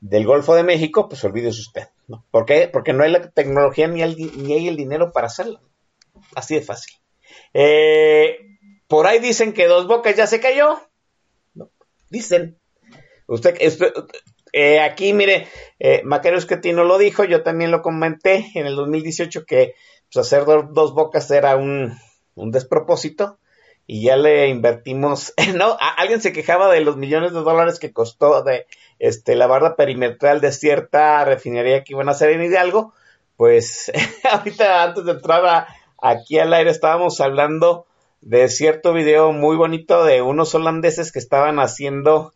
[0.00, 1.88] del Golfo de México, pues olvídese usted.
[2.30, 2.68] ¿Por qué?
[2.70, 5.60] Porque no hay la tecnología ni, el, ni hay el dinero para hacerlo.
[6.34, 6.94] Así de fácil.
[7.54, 8.38] Eh,
[8.86, 10.80] por ahí dicen que Dos Bocas ya se cayó.
[11.54, 11.70] ¿no?
[12.10, 12.58] Dicen.
[13.26, 13.56] Usted
[14.52, 19.44] eh, aquí, mire, eh, Macario Esquetino lo dijo, yo también lo comenté en el 2018
[19.44, 19.74] que
[20.12, 21.98] pues, hacer do, dos bocas era un,
[22.34, 23.38] despropósito
[23.86, 28.42] y ya le invertimos, no, alguien se quejaba de los millones de dólares que costó
[28.42, 28.66] de
[28.98, 32.94] este la barra perimetral de cierta refinería que iban a hacer en Hidalgo,
[33.36, 33.92] pues
[34.30, 35.66] ahorita antes de entrar
[36.00, 37.86] aquí al aire estábamos hablando
[38.20, 42.32] de cierto video muy bonito de unos holandeses que estaban haciendo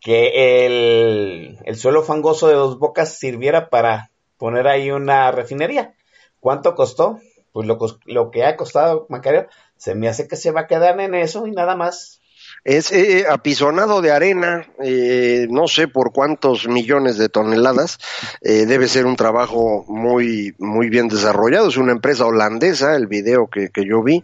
[0.00, 5.94] que el, el, suelo fangoso de dos bocas sirviera para poner ahí una refinería.
[6.40, 7.18] ¿Cuánto costó?
[7.52, 11.00] Pues lo, lo que ha costado, Macario, se me hace que se va a quedar
[11.00, 12.17] en eso y nada más.
[12.64, 17.98] Es eh, apisonado de arena, eh, no sé por cuántos millones de toneladas.
[18.42, 21.68] Eh, debe ser un trabajo muy, muy bien desarrollado.
[21.68, 24.22] Es una empresa holandesa, el video que, que yo vi.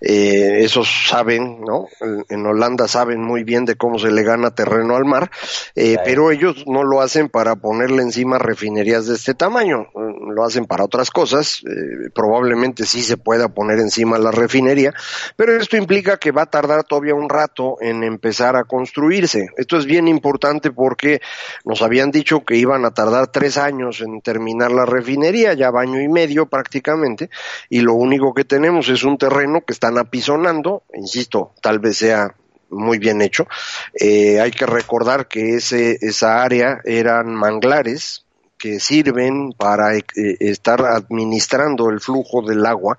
[0.00, 1.86] Eh, esos saben, ¿no?
[2.28, 5.30] En, Holanda saben muy bien de cómo se le gana terreno al mar,
[5.74, 9.88] eh, pero ellos no lo hacen para ponerle encima refinerías de este tamaño.
[9.94, 11.62] Lo hacen para otras cosas.
[11.64, 14.92] Eh, probablemente sí se pueda poner encima la refinería,
[15.36, 19.48] pero esto implica que va a tardar todavía un rato en empezar a construirse.
[19.56, 21.20] Esto es bien importante porque
[21.64, 26.00] nos habían dicho que iban a tardar tres años en terminar la refinería, ya baño
[26.00, 27.30] y medio prácticamente,
[27.68, 32.34] y lo único que tenemos es un terreno que están apisonando, insisto, tal vez sea
[32.70, 33.46] muy bien hecho.
[33.94, 38.25] Eh, hay que recordar que ese, esa área eran manglares,
[38.66, 40.02] que sirven para eh,
[40.40, 42.98] estar administrando el flujo del agua,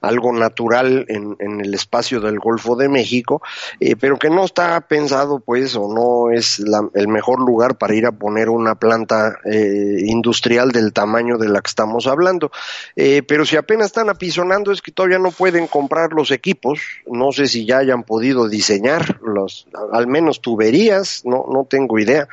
[0.00, 3.40] algo natural en, en el espacio del Golfo de México,
[3.78, 7.94] eh, pero que no está pensado pues o no es la, el mejor lugar para
[7.94, 12.50] ir a poner una planta eh, industrial del tamaño de la que estamos hablando.
[12.96, 17.30] Eh, pero si apenas están apisonando es que todavía no pueden comprar los equipos, no
[17.30, 22.26] sé si ya hayan podido diseñar los, al menos tuberías, no, no tengo idea.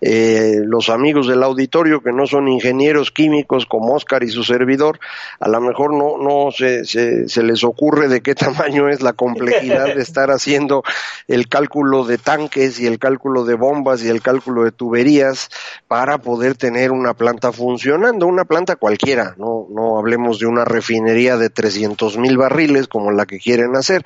[0.00, 4.98] Eh, los amigos del auditorio que no son ingenieros químicos como Oscar y su servidor,
[5.38, 9.94] a lo mejor no, no se, se, les ocurre de qué tamaño es la complejidad
[9.94, 10.82] de estar haciendo
[11.28, 15.50] el cálculo de tanques y el cálculo de bombas y el cálculo de tuberías
[15.88, 21.36] para poder tener una planta funcionando, una planta cualquiera, no, no hablemos de una refinería
[21.36, 24.02] de 300 mil barriles como la que quieren hacer,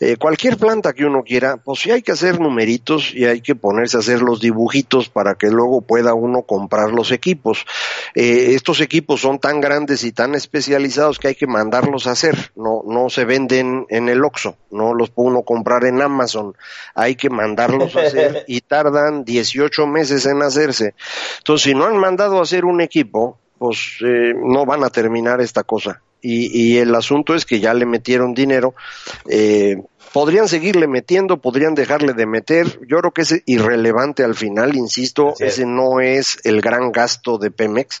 [0.00, 3.54] eh, cualquier planta que uno quiera, pues sí hay que hacer numeritos y hay que
[3.54, 7.66] ponerse a hacer los dibujitos para que luego pueda uno comprar los equipos.
[8.14, 12.52] Eh, estos equipos son tan grandes y tan especializados que hay que mandarlos a hacer,
[12.56, 16.54] no, no se venden en el Oxxo, no los puede uno comprar en Amazon,
[16.94, 20.94] hay que mandarlos a hacer y tardan 18 meses en hacerse.
[21.38, 25.40] Entonces, si no han mandado a hacer un equipo, pues eh, no van a terminar
[25.40, 26.02] esta cosa.
[26.24, 28.76] Y, y, el asunto es que ya le metieron dinero,
[29.28, 34.76] eh, podrían seguirle metiendo, podrían dejarle de meter, yo creo que es irrelevante al final,
[34.76, 38.00] insisto, ese no es el gran gasto de Pemex,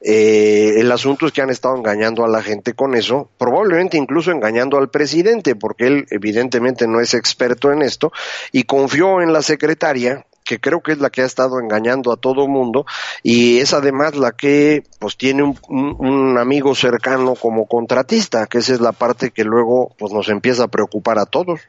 [0.00, 4.30] eh, el asunto es que han estado engañando a la gente con eso, probablemente incluso
[4.30, 8.12] engañando al presidente, porque él evidentemente no es experto en esto,
[8.52, 12.16] y confió en la secretaria, que creo que es la que ha estado engañando a
[12.16, 12.86] todo mundo
[13.22, 18.74] y es además la que pues tiene un, un, amigo cercano como contratista, que esa
[18.74, 21.60] es la parte que luego pues nos empieza a preocupar a todos.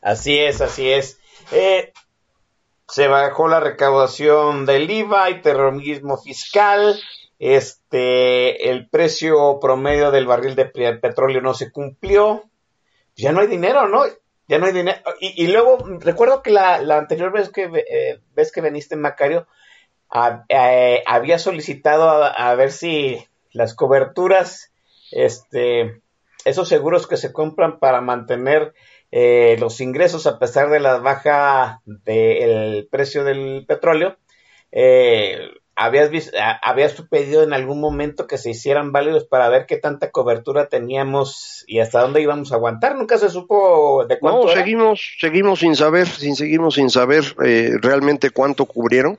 [0.00, 1.18] Así es, así es.
[1.50, 1.92] Eh,
[2.88, 6.98] se bajó la recaudación del IVA y terrorismo fiscal.
[7.40, 12.44] Este, el precio promedio del barril de petróleo no se cumplió.
[13.16, 14.04] Ya no hay dinero, ¿no?
[14.48, 14.98] Ya no hay dinero.
[15.20, 19.46] Y, luego, recuerdo que la, la anterior vez que, eh, vez que veniste, Macario,
[20.10, 24.72] a, eh, había solicitado a, a, ver si las coberturas,
[25.12, 26.00] este,
[26.44, 28.74] esos seguros que se compran para mantener
[29.10, 34.18] eh, los ingresos a pesar de la baja del precio del petróleo,
[34.70, 39.76] eh, habías, visto, habías pedido en algún momento que se hicieran válidos para ver qué
[39.76, 42.96] tanta cobertura teníamos y hasta dónde íbamos a aguantar.
[42.96, 44.46] Nunca se supo de cuánto.
[44.46, 44.60] No, era?
[44.60, 49.18] seguimos, seguimos sin saber, sin, seguimos sin saber eh, realmente cuánto cubrieron.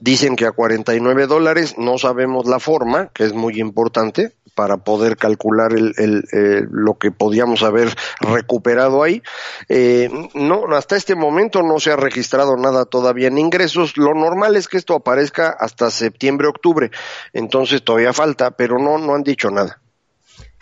[0.00, 5.16] Dicen que a 49 dólares, no sabemos la forma, que es muy importante para poder
[5.16, 7.88] calcular el, el, eh, lo que podíamos haber
[8.20, 9.22] recuperado ahí.
[9.68, 13.96] Eh, no, hasta este momento no se ha registrado nada todavía en ingresos.
[13.96, 16.90] Lo normal es que esto aparezca hasta septiembre, octubre.
[17.32, 19.80] Entonces todavía falta, pero no, no han dicho nada.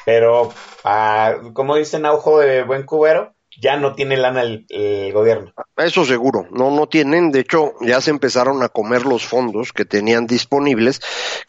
[0.05, 0.53] Pero,
[0.85, 5.53] ah, como dicen a ojo de buen cubero, ya no tiene lana el, el, gobierno.
[5.77, 9.85] Eso seguro, no, no tienen, de hecho ya se empezaron a comer los fondos que
[9.85, 11.01] tenían disponibles,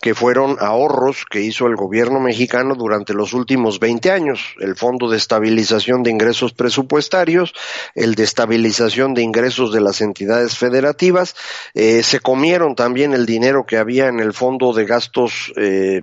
[0.02, 5.10] que fueron ahorros que hizo el gobierno mexicano durante los últimos 20 años, el Fondo
[5.10, 7.54] de Estabilización de Ingresos Presupuestarios,
[7.95, 11.36] el de Estabilización de Ingresos de las entidades federativas,
[11.74, 16.02] eh, se comieron también el dinero que había en el Fondo de Gastos eh,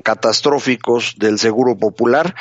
[0.00, 2.34] Catastróficos del Seguro Popular,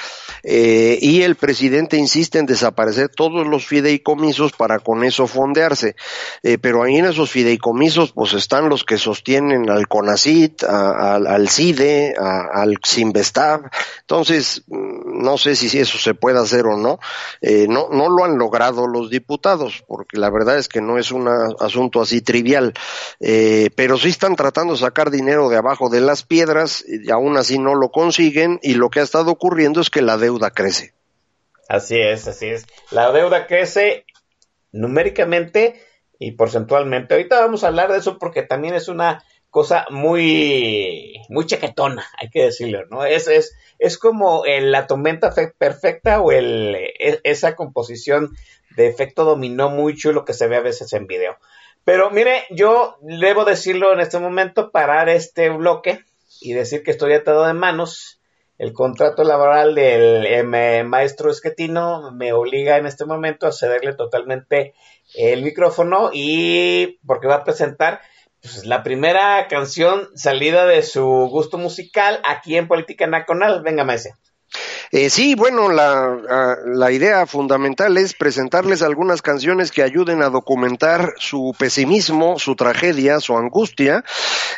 [0.43, 5.95] eh, y el presidente insiste en desaparecer todos los fideicomisos para con eso fondearse.
[6.43, 12.15] Eh, pero ahí en esos fideicomisos pues están los que sostienen al CONACIT, al CIDE,
[12.17, 13.69] al CIMBESTAB.
[14.01, 16.99] Entonces, no sé si eso se puede hacer o no.
[17.41, 17.89] Eh, no.
[17.91, 21.27] No lo han logrado los diputados, porque la verdad es que no es un
[21.59, 22.73] asunto así trivial.
[23.19, 27.59] Pero sí están tratando de sacar dinero de abajo de las piedras y aún así
[27.59, 30.93] no lo consiguen y lo que ha estado ocurriendo es que la deuda crece.
[31.67, 32.65] Así es, así es.
[32.91, 34.05] La deuda crece
[34.71, 35.81] numéricamente
[36.19, 37.13] y porcentualmente.
[37.13, 42.29] Ahorita vamos a hablar de eso porque también es una cosa muy, muy chaquetona, hay
[42.29, 43.03] que decirlo, ¿no?
[43.03, 46.77] Es, es, es como el, la tormenta perfecta o el,
[47.23, 48.35] esa composición
[48.77, 51.37] de efecto dominó muy chulo que se ve a veces en video.
[51.83, 55.99] Pero mire, yo debo decirlo en este momento, parar este bloque
[56.41, 58.21] y decir que estoy atado de manos
[58.61, 64.75] el contrato laboral del eh, maestro Esquetino me obliga en este momento a cederle totalmente
[65.15, 68.01] el micrófono y porque va a presentar
[68.39, 73.63] pues, la primera canción salida de su gusto musical aquí en Política Nacional.
[73.63, 74.13] Venga, maese.
[74.91, 81.55] Eh, sí, bueno, la, idea fundamental es presentarles algunas canciones que ayuden a documentar su
[81.57, 84.03] pesimismo, su tragedia, su angustia,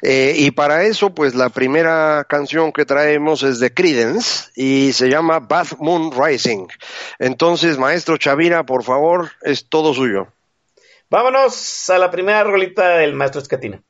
[0.02, 5.10] eh, y para eso, pues la primera canción que traemos es de Credence y se
[5.10, 6.68] llama Bath Moon Rising.
[7.20, 10.30] Entonces, maestro Chavira, por favor, es todo suyo.
[11.12, 13.84] Vámonos a la primera rolita del maestro Escatina.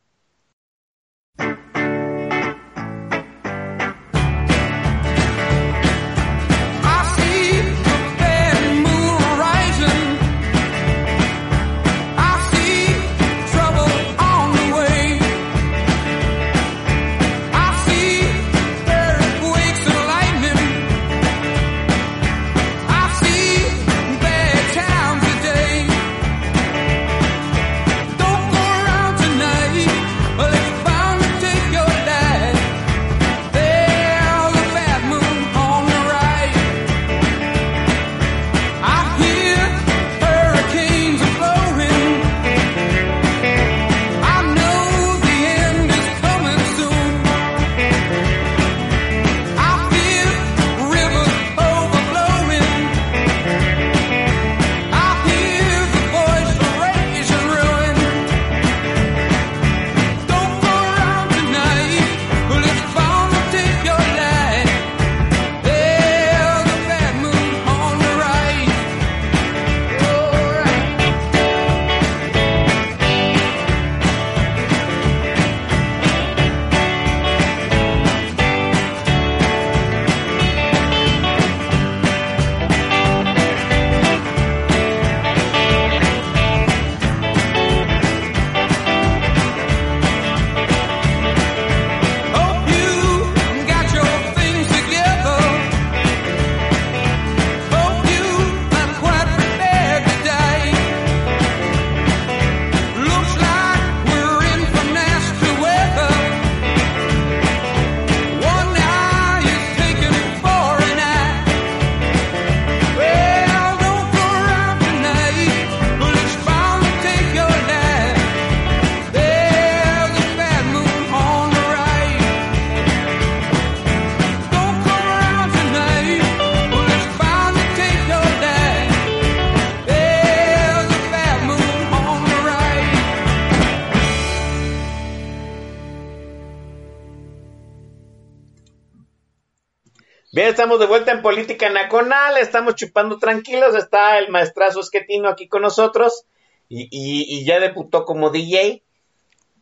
[140.53, 145.63] Estamos de vuelta en Política Nacional, estamos chupando tranquilos, está el maestrazo Esquetino aquí con
[145.63, 146.25] nosotros
[146.69, 148.83] y, y, y ya debutó como DJ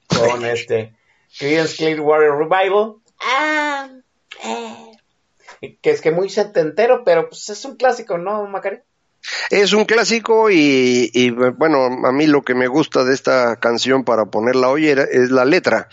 [0.10, 0.94] con este
[1.39, 2.96] Creedence Clearwater Revival.
[3.22, 3.89] Ah,
[4.44, 5.72] eh.
[5.82, 8.80] Que es que muy setentero, pero pues es un clásico, ¿no, Macari?
[9.49, 14.26] Es un clásico y, bueno, a mí lo que me gusta de esta canción para
[14.26, 15.89] ponerla hoy es la letra.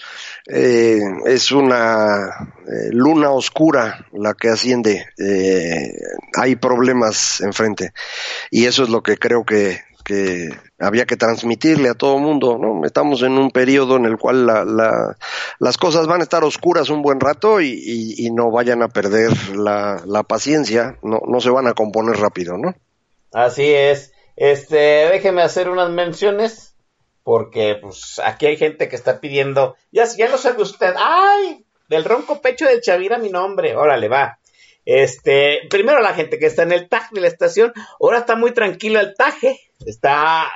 [0.46, 5.06] Eh, es una eh, luna oscura la que asciende.
[5.18, 5.92] Eh,
[6.34, 7.92] hay problemas enfrente
[8.50, 10.48] y eso es lo que creo que, que
[10.78, 12.86] había que transmitirle a todo mundo, ¿no?
[12.86, 15.16] Estamos en un periodo en el cual la, la,
[15.58, 18.88] las cosas van a estar oscuras un buen rato y, y, y no vayan a
[18.88, 22.74] perder la, la paciencia, no, no se van a componer rápido, ¿no?
[23.32, 24.12] Así es.
[24.36, 26.76] Este, déjeme hacer unas menciones
[27.28, 32.06] porque pues aquí hay gente que está pidiendo, ya, ya lo sabe usted, ay, del
[32.06, 34.38] ronco pecho de Chavira mi nombre, órale, va.
[34.86, 38.52] Este, primero la gente que está en el tag de la estación, ahora está muy
[38.52, 40.50] tranquilo el taje, está,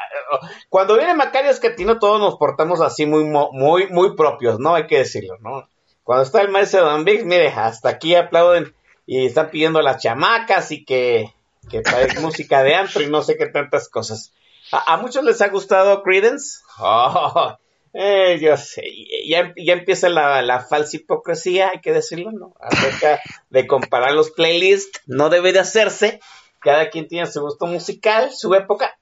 [0.70, 4.74] cuando viene Macario Escatino todos nos portamos así muy, muy, muy propios, ¿no?
[4.74, 5.68] Hay que decirlo, ¿no?
[6.04, 10.70] Cuando está el maestro Don Big, mire, hasta aquí aplauden y están pidiendo las chamacas
[10.70, 11.34] y que,
[11.70, 14.32] que trae música de antro y no sé qué tantas cosas.
[14.70, 16.60] ¿A, muchos les ha gustado Credence?
[16.78, 17.56] Oh,
[17.92, 18.82] eh, yo sé,
[19.26, 22.54] ya, empieza la, falsa hipocresía, hay que decirlo, ¿no?
[22.58, 26.20] Acerca de comparar los playlists, no debe de hacerse.
[26.60, 28.96] Cada quien tiene su gusto musical, su época.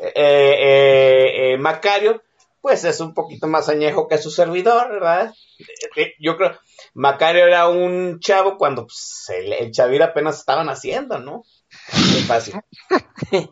[0.00, 2.22] Eh, eh, Macario,
[2.62, 5.34] pues es un poquito más añejo que su servidor, ¿verdad?
[6.18, 6.56] Yo creo,
[6.94, 11.42] Macario era un chavo cuando pues, el, el Chavir apenas estaban haciendo, ¿no?
[12.12, 12.54] Muy fácil.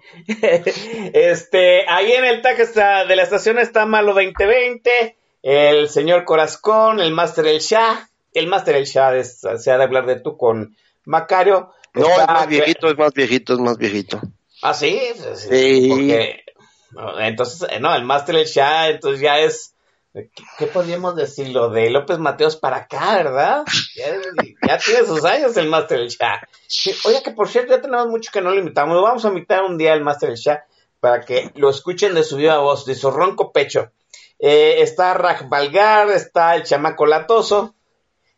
[1.13, 7.01] este, ahí en el tag está, de la estación está Malo 2020, el señor Corazcón,
[7.01, 10.37] el Master El Shah, el Master El Shah es, se ha de hablar de tú
[10.37, 11.73] con Macario.
[11.95, 14.21] No, está, es más viejito, es más viejito, es más viejito.
[14.63, 15.01] Ah, sí,
[15.35, 15.89] sí.
[15.89, 16.45] Porque,
[17.21, 19.75] entonces, no, el Master El Shah, entonces ya es,
[20.13, 21.71] ¿qué, qué podríamos decirlo?
[21.71, 23.65] De López Mateos para acá, ¿verdad?
[23.95, 24.07] Ya,
[24.67, 26.41] ya tiene sus años el Master El Shah.
[27.05, 28.97] Oye, que por cierto, ya tenemos mucho que no lo invitamos.
[28.97, 30.65] Lo vamos a invitar un día al Master El Shah
[31.01, 33.91] para que lo escuchen de su viva voz, de su ronco pecho.
[34.39, 37.75] Eh, está Raj Valgar, está el chamaco latoso.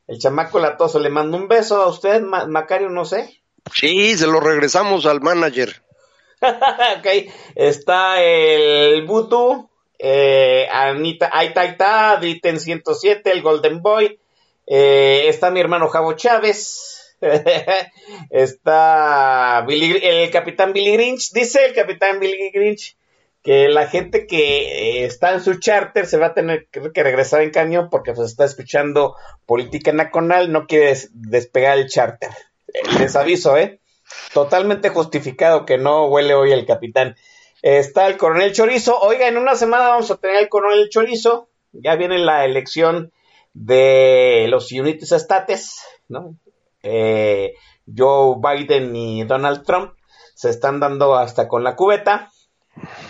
[0.07, 3.43] El chamaco latoso le mando un beso a usted, Ma Macario, no sé.
[3.73, 5.83] Sí, se lo regresamos al manager.
[6.43, 9.71] ok, está el Butu,
[10.05, 14.19] eh, Anita Aitaita, Adriten 107, el Golden Boy.
[14.67, 17.17] Eh, está mi hermano Javo Chávez.
[18.31, 21.31] está el capitán Billy Grinch.
[21.33, 22.97] Dice el capitán Billy Grinch
[23.45, 27.51] que la gente que está en su charter se va a tener que regresar en
[27.51, 32.31] camión porque pues está escuchando política nacional, no quiere des despegar el charter.
[32.99, 33.81] Les aviso, ¿eh?
[34.35, 37.17] Totalmente justificado que no huele hoy el capitán.
[37.63, 38.99] Está el coronel Chorizo.
[38.99, 41.49] Oiga, en una semana vamos a tener el coronel Chorizo.
[41.73, 43.13] Ya viene la elección
[43.55, 46.35] de los United States, ¿no?
[46.83, 47.55] Eh,
[47.97, 49.93] Joe Biden y Donald Trump
[50.35, 52.33] se están dando hasta con la cubeta.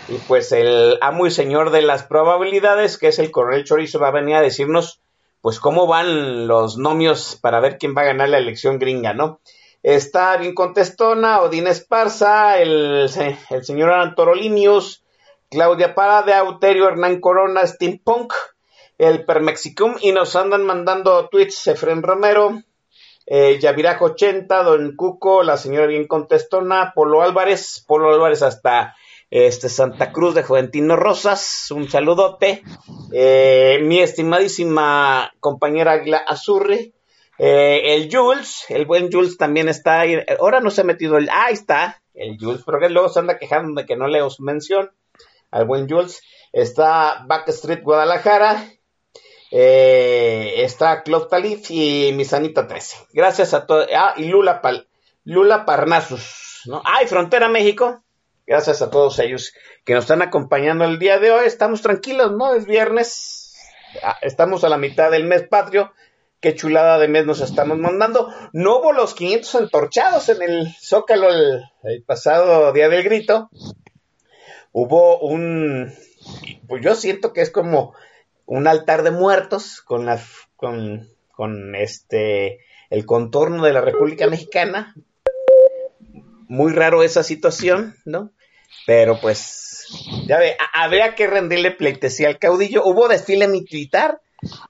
[0.07, 4.09] Y pues el amo y señor de las probabilidades, que es el coronel Chorizo, va
[4.09, 5.01] a venir a decirnos,
[5.41, 9.39] pues, cómo van los nomios para ver quién va a ganar la elección gringa, ¿no?
[9.83, 13.09] Está bien contestona, Odín Esparza, el,
[13.49, 15.03] el señor Antorolinius,
[15.51, 18.33] Claudia Parada, Auterio Hernán Corona, Steampunk,
[18.97, 22.61] el Permexicum, y nos andan mandando tweets Efren Romero,
[23.25, 28.95] eh, Yavirac 80, Don Cuco, la señora bien contestona, Polo Álvarez, Polo Álvarez hasta
[29.29, 32.63] este Santa Cruz de Juventino Rosas, un saludote,
[33.11, 36.93] eh, mi estimadísima compañera Águila Azurri,
[37.45, 41.27] eh, el Jules, el buen Jules también está ahí, ahora no se ha metido el,
[41.29, 44.39] ah, ahí está, el Jules, pero luego se anda quejando de que no le os
[44.39, 44.91] mención
[45.51, 46.21] al buen Jules,
[46.53, 48.65] está Backstreet Guadalajara,
[49.51, 53.07] eh, está Club Talif y Misanita 13.
[53.11, 53.87] Gracias a todos.
[53.93, 54.87] Ah, y Lula, Pal
[55.65, 56.61] Parnasus.
[56.65, 56.81] ¿no?
[56.85, 58.03] Ah, y Frontera México.
[58.47, 61.45] Gracias a todos ellos que nos están acompañando el día de hoy.
[61.45, 62.55] Estamos tranquilos, ¿no?
[62.55, 63.55] Es viernes.
[64.21, 65.93] Estamos a la mitad del mes patrio.
[66.43, 68.27] Qué chulada de mes nos estamos mandando.
[68.51, 73.49] No hubo los 500 entorchados en el Zócalo el, pasado día del grito.
[74.73, 75.93] Hubo un.
[76.67, 77.93] Pues yo siento que es como
[78.45, 80.19] un altar de muertos con la
[80.57, 84.93] con, con este el contorno de la República Mexicana.
[86.49, 88.33] Muy raro esa situación, ¿no?
[88.85, 89.87] Pero pues,
[90.27, 92.83] ya ve, habría que rendirle pleitesía al caudillo.
[92.83, 94.19] Hubo desfile militar,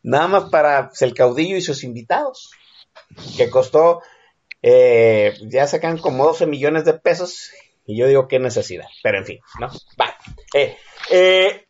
[0.03, 2.51] nada más para el caudillo y sus invitados,
[3.37, 4.01] que costó
[4.65, 7.51] Eh, ya sacan como 12 millones de pesos
[7.85, 9.67] y yo digo qué necesidad, pero en fin, ¿no?
[9.99, 10.15] Va.
[10.53, 10.77] Eh,
[11.11, 11.65] eh,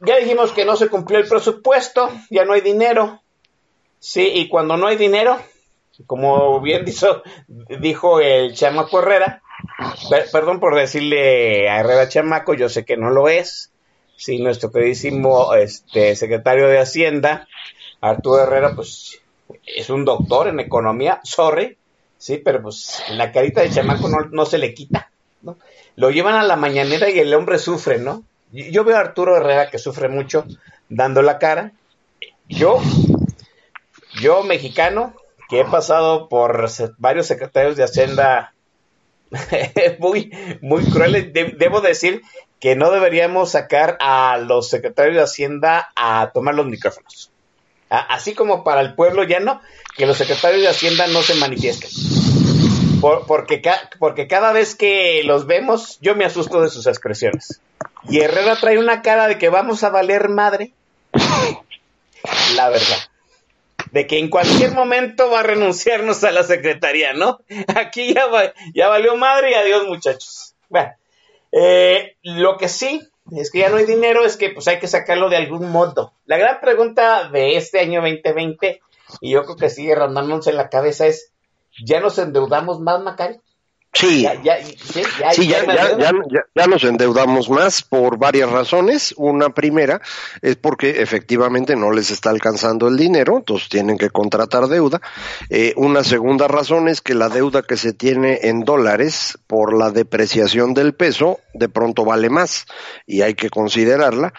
[0.00, 3.20] ya dijimos que no se cumplió el presupuesto, ya no hay dinero,
[3.98, 5.38] sí, y cuando no hay dinero,
[6.06, 9.42] como bien dijo, dijo el chamaco Herrera,
[10.32, 13.73] perdón por decirle a Herrera chamaco, yo sé que no lo es,
[14.16, 17.48] sí, nuestro queridísimo este, secretario de Hacienda,
[18.00, 19.20] Arturo Herrera, pues
[19.66, 21.76] es un doctor en economía, sorry,
[22.18, 25.10] sí, pero pues la carita de chamaco no, no se le quita,
[25.42, 25.56] ¿no?
[25.96, 28.24] Lo llevan a la mañanera y el hombre sufre, ¿no?
[28.50, 30.44] Yo veo a Arturo Herrera que sufre mucho
[30.88, 31.72] dando la cara.
[32.48, 32.80] Yo,
[34.20, 35.14] yo mexicano,
[35.48, 38.54] que he pasado por varios secretarios de Hacienda
[39.98, 42.22] muy, muy crueles, debo decir
[42.60, 47.30] que no deberíamos sacar a los secretarios de Hacienda a tomar los micrófonos.
[47.90, 49.60] Así como para el pueblo llano,
[49.96, 51.90] que los secretarios de Hacienda no se manifiesten.
[53.00, 53.62] porque,
[53.98, 57.60] porque cada vez que los vemos, yo me asusto de sus expresiones.
[58.08, 60.72] Y Herrera trae una cara de que vamos a valer madre.
[62.56, 62.98] La verdad.
[63.92, 67.40] De que en cualquier momento va a renunciarnos a la secretaría, ¿no?
[67.76, 68.26] Aquí ya,
[68.74, 70.54] ya valió madre y adiós, muchachos.
[70.68, 70.92] Bueno,
[71.56, 73.00] eh, lo que sí
[73.30, 76.12] es que ya no hay dinero, es que pues hay que sacarlo de algún modo.
[76.26, 78.80] La gran pregunta de este año 2020,
[79.20, 81.32] y yo creo que sigue rondándose en la cabeza, es,
[81.84, 83.40] ¿ya nos endeudamos más, Macari?
[83.94, 84.58] Sí, ya, ya,
[86.54, 89.14] ya, nos endeudamos más por varias razones.
[89.16, 90.00] Una primera
[90.42, 95.00] es porque efectivamente no les está alcanzando el dinero, entonces tienen que contratar deuda.
[95.48, 99.92] Eh, una segunda razón es que la deuda que se tiene en dólares por la
[99.92, 102.66] depreciación del peso de pronto vale más
[103.06, 104.32] y hay que considerarla.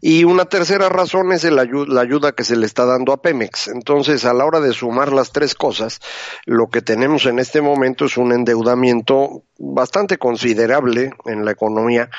[0.00, 1.60] Y una tercera razón es la
[2.00, 3.68] ayuda que se le está dando a Pemex.
[3.68, 6.00] Entonces, a la hora de sumar las tres cosas,
[6.46, 9.01] lo que tenemos en este momento es un endeudamiento
[9.58, 12.10] bastante considerable en la economía,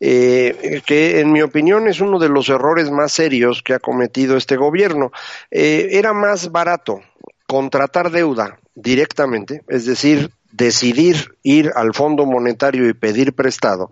[0.00, 4.36] eh, que en mi opinión es uno de los errores más serios que ha cometido
[4.36, 5.10] este gobierno.
[5.50, 7.00] Eh, era más barato
[7.46, 13.88] contratar deuda directamente, es decir, decidir ir al Fondo Monetario y pedir prestado,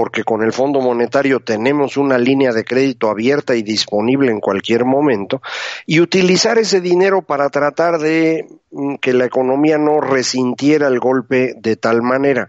[0.00, 4.86] porque con el Fondo Monetario tenemos una línea de crédito abierta y disponible en cualquier
[4.86, 5.42] momento,
[5.84, 11.52] y utilizar ese dinero para tratar de mm, que la economía no resintiera el golpe
[11.54, 12.48] de tal manera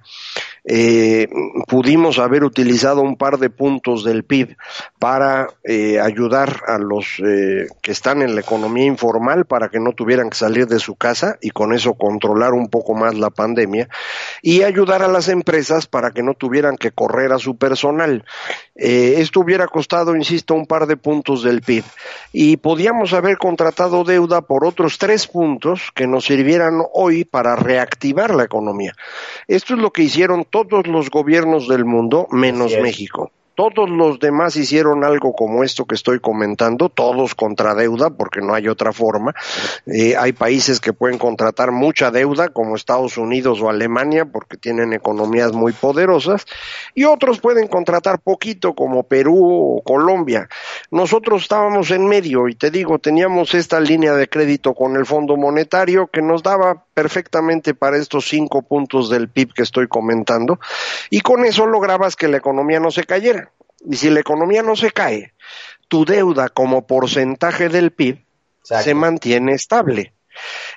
[0.64, 1.28] eh,
[1.68, 4.58] pudimos haber utilizado un par de puntos del PIB
[5.00, 9.94] para eh, ayudar a los eh, que están en la economía informal para que no
[9.94, 13.90] tuvieran que salir de su casa y con eso controlar un poco más la pandemia
[14.44, 18.24] y ayudar a las empresas para que no tuvieran que correr a su personal.
[18.76, 21.84] Eh, esto hubiera costado, insisto, un par de puntos del PIB
[22.32, 28.34] y podíamos haber contratado deuda por otros tres puntos que nos sirvieran hoy para reactivar
[28.34, 28.94] la economía.
[29.48, 33.32] Esto es lo que hicieron todos los gobiernos del mundo menos México.
[33.54, 38.54] Todos los demás hicieron algo como esto que estoy comentando, todos contra deuda, porque no
[38.54, 39.36] hay otra forma.
[39.86, 44.94] Eh, hay países que pueden contratar mucha deuda, como Estados Unidos o Alemania, porque tienen
[44.94, 46.46] economías muy poderosas,
[46.96, 50.48] y otros pueden contratar poquito, como Perú o Colombia.
[50.90, 55.36] Nosotros estábamos en medio, y te digo, teníamos esta línea de crédito con el Fondo
[55.36, 60.60] Monetario que nos daba perfectamente para estos cinco puntos del PIB que estoy comentando,
[61.10, 63.51] y con eso lograbas que la economía no se cayera.
[63.90, 65.34] Y si la economía no se cae,
[65.88, 68.26] tu deuda como porcentaje del PIB
[68.64, 70.14] se mantiene estable.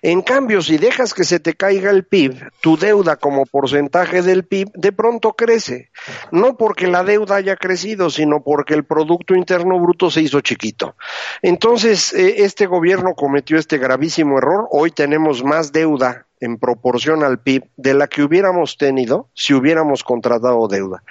[0.02, 4.44] En cambio, si dejas que se te caiga el PIB, tu deuda como porcentaje del
[4.44, 5.90] PIB de pronto crece.
[6.30, 10.96] No porque la deuda haya crecido, sino porque el Producto Interno Bruto se hizo chiquito.
[11.42, 14.68] Entonces, eh, este gobierno cometió este gravísimo error.
[14.70, 20.04] Hoy tenemos más deuda en proporción al PIB de la que hubiéramos tenido si hubiéramos
[20.04, 21.02] contratado deuda.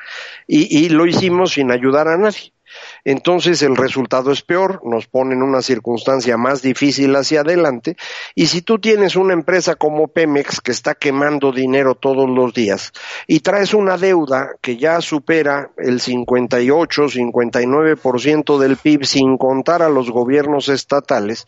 [0.47, 2.53] Y, y lo hicimos sin ayudar a nadie
[3.03, 7.97] entonces el resultado es peor, nos pone en una circunstancia más difícil hacia adelante,
[8.35, 12.91] y si tú tienes una empresa como Pemex que está quemando dinero todos los días
[13.27, 19.89] y traes una deuda que ya supera el 58, 59% del PIB sin contar a
[19.89, 21.45] los gobiernos estatales,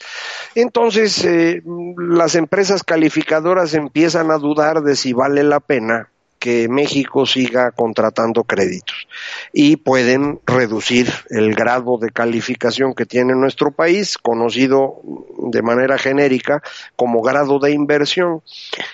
[0.55, 1.61] entonces eh,
[1.97, 6.09] las empresas calificadoras empiezan a dudar de si vale la pena
[6.45, 9.07] que México siga contratando créditos
[9.51, 15.01] y pueden reducir el grado de calificación que tiene nuestro país, conocido
[15.39, 16.61] de manera genérica
[16.95, 18.43] como grado de inversión.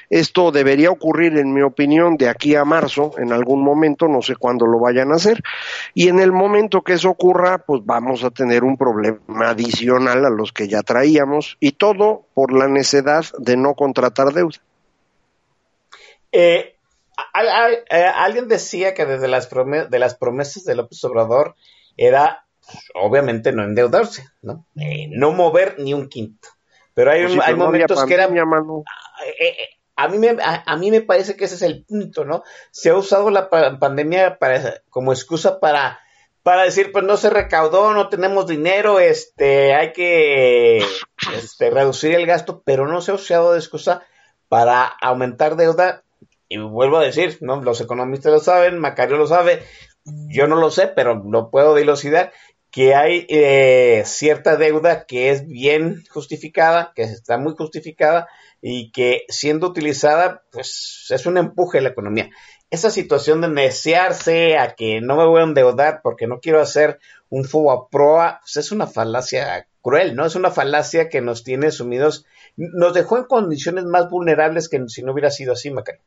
[0.10, 4.38] Esto debería ocurrir, en mi opinión, de aquí a marzo, en algún momento, no sé
[4.38, 5.44] cuándo lo vayan a hacer,
[5.94, 10.30] y en el momento que eso ocurra, pues vamos a tener un problema adicional a
[10.30, 14.60] los que ya traíamos, y todo por la necedad de no contratar deuda.
[16.32, 16.76] Eh,
[17.34, 21.56] alguien decía que desde las, de las promesas de López Obrador
[21.98, 22.46] era,
[22.96, 24.66] obviamente, no endeudarse, ¿no?
[24.76, 26.48] Eh, no mover ni un quinto.
[26.94, 28.36] Pero hay, pues hay momentos que eran...
[28.38, 29.58] Eh,
[29.96, 32.44] a mí, me, a, mí me parece que ese es el punto, ¿no?
[32.72, 36.00] Se ha usado la pandemia para, como excusa para
[36.44, 40.84] para decir, pues no se recaudó, no tenemos dinero, este, hay que
[41.36, 44.04] este, reducir el gasto, pero no se ha usado de excusa
[44.50, 46.04] para aumentar deuda.
[46.52, 47.62] Y vuelvo a decir, ¿no?
[47.62, 49.64] Los economistas lo saben, Macario lo sabe,
[50.04, 52.34] yo no lo sé, pero lo puedo dilucidar,
[52.72, 58.28] que hay eh, cierta deuda que es bien justificada, que está muy justificada
[58.62, 62.30] y que siendo utilizada, pues es un empuje a la economía
[62.72, 67.00] esa situación de necearse a que no me voy a endeudar porque no quiero hacer
[67.30, 70.26] un fuego a proa, pues es una falacia cruel, ¿no?
[70.26, 72.26] Es una falacia que nos tiene sumidos,
[72.56, 76.00] nos dejó en condiciones más vulnerables que si no hubiera sido así, Macari.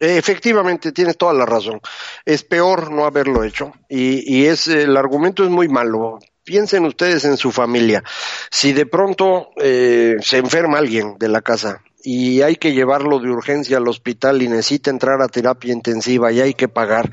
[0.00, 1.78] Efectivamente, tienes toda la razón.
[2.24, 6.18] Es peor no haberlo hecho y, es el argumento es muy malo.
[6.42, 8.02] Piensen ustedes en su familia.
[8.50, 13.28] Si de pronto eh, se enferma alguien de la casa y hay que llevarlo de
[13.28, 17.10] urgencia al hospital y necesita entrar a terapia intensiva y hay que pagar,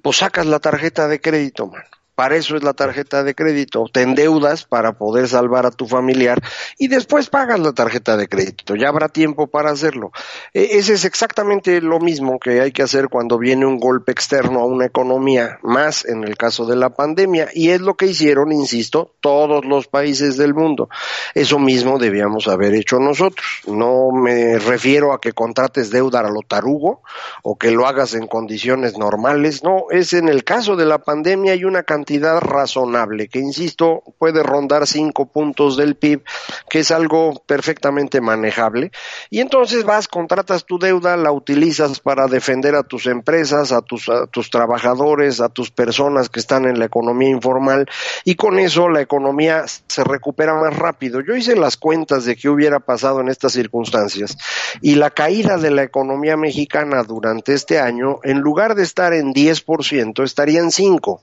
[0.00, 1.84] pues sacas la tarjeta de crédito, mano.
[2.14, 3.86] Para eso es la tarjeta de crédito.
[3.90, 6.42] Te endeudas para poder salvar a tu familiar
[6.78, 8.76] y después pagas la tarjeta de crédito.
[8.76, 10.12] Ya habrá tiempo para hacerlo.
[10.52, 14.60] E, ese es exactamente lo mismo que hay que hacer cuando viene un golpe externo
[14.60, 17.48] a una economía, más en el caso de la pandemia.
[17.54, 20.90] Y es lo que hicieron, insisto, todos los países del mundo.
[21.34, 23.62] Eso mismo debíamos haber hecho nosotros.
[23.66, 27.00] No me refiero a que contrates deuda a lo tarugo
[27.42, 29.64] o que lo hagas en condiciones normales.
[29.64, 34.02] No, es en el caso de la pandemia hay una cantidad cantidad razonable, que insisto,
[34.18, 36.24] puede rondar cinco puntos del PIB,
[36.68, 38.90] que es algo perfectamente manejable.
[39.30, 44.10] Y entonces vas, contratas tu deuda, la utilizas para defender a tus empresas, a tus,
[44.32, 47.88] tus trabajadores, a tus personas que están en la economía informal,
[48.24, 51.20] y con eso la economía se recupera más rápido.
[51.20, 54.36] Yo hice las cuentas de qué hubiera pasado en estas circunstancias,
[54.80, 59.32] y la caída de la economía mexicana durante este año, en lugar de estar en
[59.32, 61.20] 10%, estaría en 5%.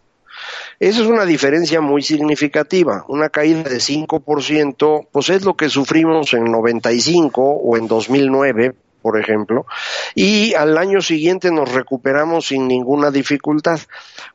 [0.80, 3.06] Eso es una diferencia muy significativa.
[3.08, 9.20] Una caída de 5%, pues es lo que sufrimos en 95 o en 2009, por
[9.20, 9.66] ejemplo,
[10.14, 13.80] y al año siguiente nos recuperamos sin ninguna dificultad.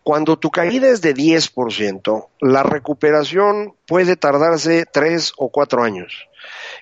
[0.03, 6.29] Cuando tu caída es de 10%, la recuperación puede tardarse tres o cuatro años.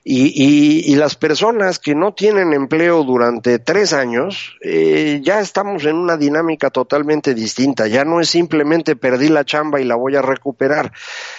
[0.04, 5.94] Y, y, las personas que no tienen empleo durante tres años, eh, ya estamos en
[5.94, 7.86] una dinámica totalmente distinta.
[7.86, 10.92] Ya no es simplemente perdí la chamba y la voy a recuperar.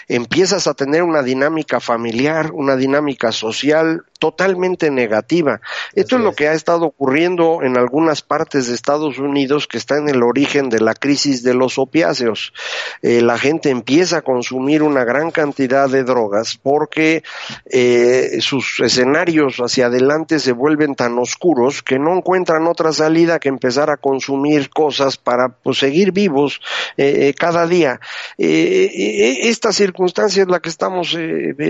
[0.07, 5.59] Empiezas a tener una dinámica familiar, una dinámica social totalmente negativa.
[5.91, 9.97] Esto es lo que ha estado ocurriendo en algunas partes de Estados Unidos que está
[9.97, 12.53] en el origen de la crisis de los opiáceos.
[13.01, 17.23] Eh, la gente empieza a consumir una gran cantidad de drogas porque
[17.69, 23.49] eh, sus escenarios hacia adelante se vuelven tan oscuros que no encuentran otra salida que
[23.49, 26.61] empezar a consumir cosas para pues, seguir vivos
[26.97, 27.99] eh, eh cada día.
[28.37, 31.17] Eh, esta circunstancia es la que estamos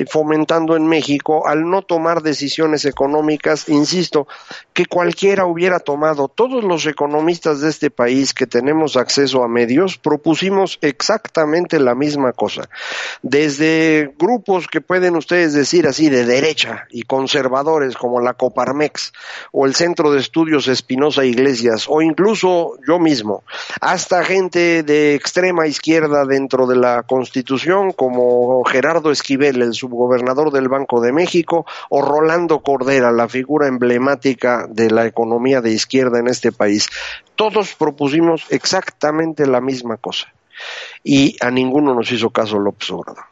[0.10, 4.28] fomentando en México al no tomar decisiones económicas, insisto,
[4.74, 6.28] que cualquiera hubiera tomado.
[6.28, 12.34] Todos los economistas de este país que tenemos acceso a medios propusimos exactamente la misma
[12.34, 12.70] cosa.
[13.22, 19.14] Desde grupos que pueden ustedes decir así de derecha, y conservadores como la Coparmex
[19.52, 23.44] o el Centro de Estudios Espinosa Iglesias o incluso yo mismo,
[23.82, 30.70] hasta gente de extrema izquierda dentro de la Constitución como Gerardo Esquivel, el subgobernador del
[30.70, 36.28] Banco de México, o Rolando Cordera, la figura emblemática de la economía de izquierda en
[36.28, 36.88] este país.
[37.36, 40.34] Todos propusimos exactamente la misma cosa.
[41.04, 43.26] Y a ninguno nos hizo caso López Obrador.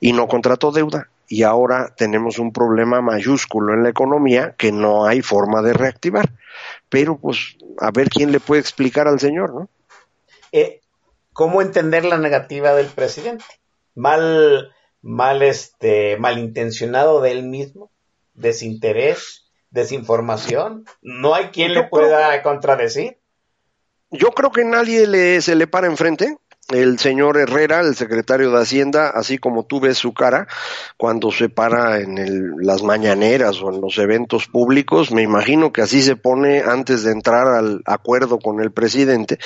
[0.00, 5.06] Y no contrató deuda y ahora tenemos un problema mayúsculo en la economía que no
[5.06, 6.32] hay forma de reactivar.
[6.88, 9.68] Pero pues a ver quién le puede explicar al señor, ¿no?
[10.52, 10.80] Eh,
[11.34, 13.44] ¿Cómo entender la negativa del presidente?
[13.94, 14.72] Mal,
[15.02, 17.90] mal, este, malintencionado de él mismo,
[18.32, 20.86] desinterés, desinformación.
[21.02, 23.18] No hay quien le pueda contradecir.
[24.10, 26.38] Yo creo que nadie le, se le para enfrente
[26.68, 30.46] el señor Herrera, el secretario de Hacienda, así como tú ves su cara
[30.98, 36.02] cuando se para en las mañaneras o en los eventos públicos, me imagino que así
[36.02, 39.38] se pone antes de entrar al acuerdo con el presidente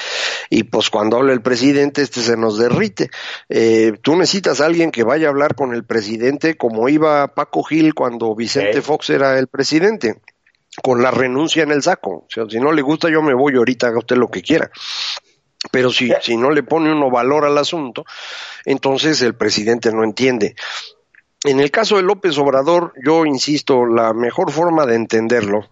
[0.51, 3.11] y pues cuando habla el presidente este se nos derrite.
[3.49, 7.63] Eh, tú necesitas a alguien que vaya a hablar con el presidente como iba Paco
[7.63, 10.21] Gil cuando Vicente Fox era el presidente
[10.83, 12.11] con la renuncia en el saco.
[12.11, 14.71] O sea, si no le gusta, yo me voy ahorita, haga usted lo que quiera.
[15.71, 18.05] Pero si, si no le pone uno valor al asunto,
[18.65, 20.57] entonces el presidente no entiende.
[21.45, 25.69] En el caso de López Obrador, yo insisto, la mejor forma de entenderlo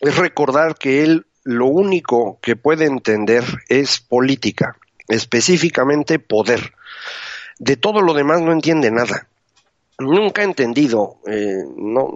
[0.00, 4.76] es recordar que él lo único que puede entender es política,
[5.08, 6.74] específicamente poder.
[7.58, 9.28] De todo lo demás no entiende nada
[10.02, 12.08] nunca he entendido, eh, no,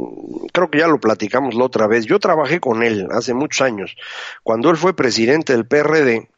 [0.53, 3.97] creo que ya lo platicamos la otra vez, yo trabajé con él hace muchos años,
[4.43, 6.29] cuando él fue presidente del PRD,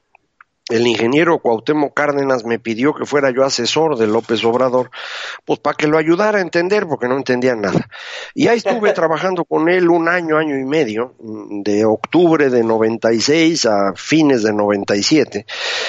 [0.69, 4.91] el ingeniero Cuauhtémoc Cárdenas me pidió que fuera yo asesor de López Obrador,
[5.45, 7.89] pues para que lo ayudara a entender, porque no entendía nada.
[8.35, 13.67] Y ahí estuve trabajando con él un año, año y medio, de octubre de 96
[13.67, 15.47] a fines de 97.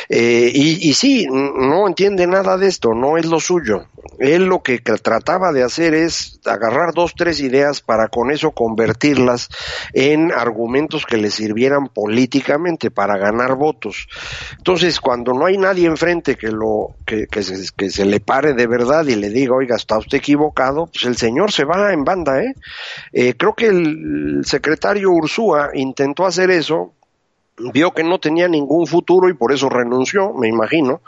[0.07, 3.88] Eh, y, y sí, no entiende nada de esto, no es lo suyo.
[4.17, 9.49] Él lo que trataba de hacer es agarrar dos, tres ideas para con eso convertirlas
[9.93, 14.07] en argumentos que le sirvieran políticamente para ganar votos.
[14.57, 14.68] Entonces,
[15.01, 19.15] cuando no hay nadie enfrente que lo que, que se le pare de verdad y
[19.15, 22.53] le diga, oiga, está usted equivocado, pues el señor se va en banda, ¿eh?
[23.11, 26.93] eh creo que el secretario Ursúa intentó hacer eso,
[27.60, 31.01] vio que no tenía ningún futuro y por eso renunció, me imagino.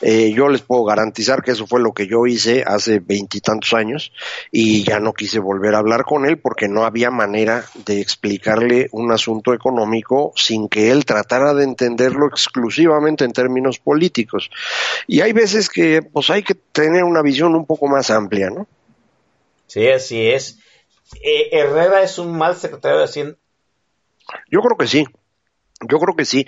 [0.00, 4.12] Eh, yo les puedo garantizar que eso fue lo que yo hice hace veintitantos años
[4.50, 8.88] y ya no quise volver a hablar con él porque no había manera de explicarle
[8.92, 14.50] un asunto económico sin que él tratara de entenderlo exclusivamente en términos políticos.
[15.06, 18.66] Y hay veces que pues hay que tener una visión un poco más amplia, ¿no?
[19.66, 20.58] Sí, así es.
[21.22, 23.36] Eh, Herrera es un mal secretario de Hacienda.
[24.50, 25.06] Yo creo que sí.
[25.88, 26.46] Yo creo que sí.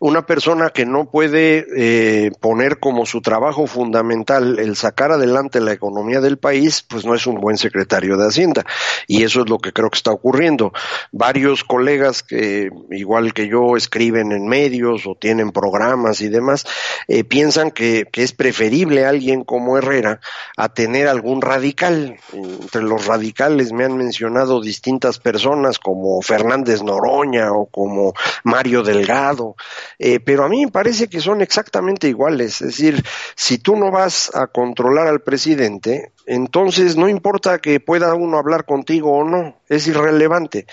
[0.00, 5.72] Una persona que no puede eh, poner como su trabajo fundamental el sacar adelante la
[5.72, 8.64] economía del país, pues no es un buen secretario de Hacienda.
[9.06, 10.72] Y eso es lo que creo que está ocurriendo.
[11.12, 16.66] Varios colegas que, igual que yo, escriben en medios o tienen programas y demás,
[17.08, 20.20] eh, piensan que, que es preferible alguien como Herrera
[20.56, 22.16] a tener algún radical.
[22.32, 29.56] Entre los radicales me han mencionado distintas personas como Fernández Noroña o como Mario Delgado,
[29.98, 32.60] eh, pero a mí me parece que son exactamente iguales.
[32.60, 33.04] Es decir,
[33.34, 38.64] si tú no vas a controlar al presidente, entonces no importa que pueda uno hablar
[38.64, 40.66] contigo o no, es irrelevante.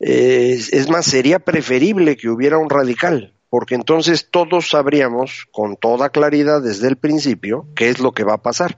[0.00, 6.10] Eh, es más, sería preferible que hubiera un radical, porque entonces todos sabríamos con toda
[6.10, 8.76] claridad desde el principio qué es lo que va a pasar.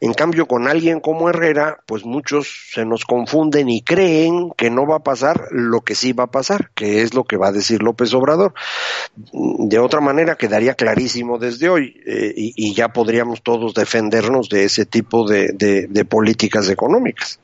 [0.00, 4.86] En cambio, con alguien como Herrera, pues muchos se nos confunden y creen que no
[4.86, 7.52] va a pasar lo que sí va a pasar, que es lo que va a
[7.52, 8.52] decir López Obrador.
[9.32, 14.84] De otra manera, quedaría clarísimo desde hoy eh, y, ya podríamos todos defendernos de ese
[14.84, 17.40] tipo de, de políticas económicas.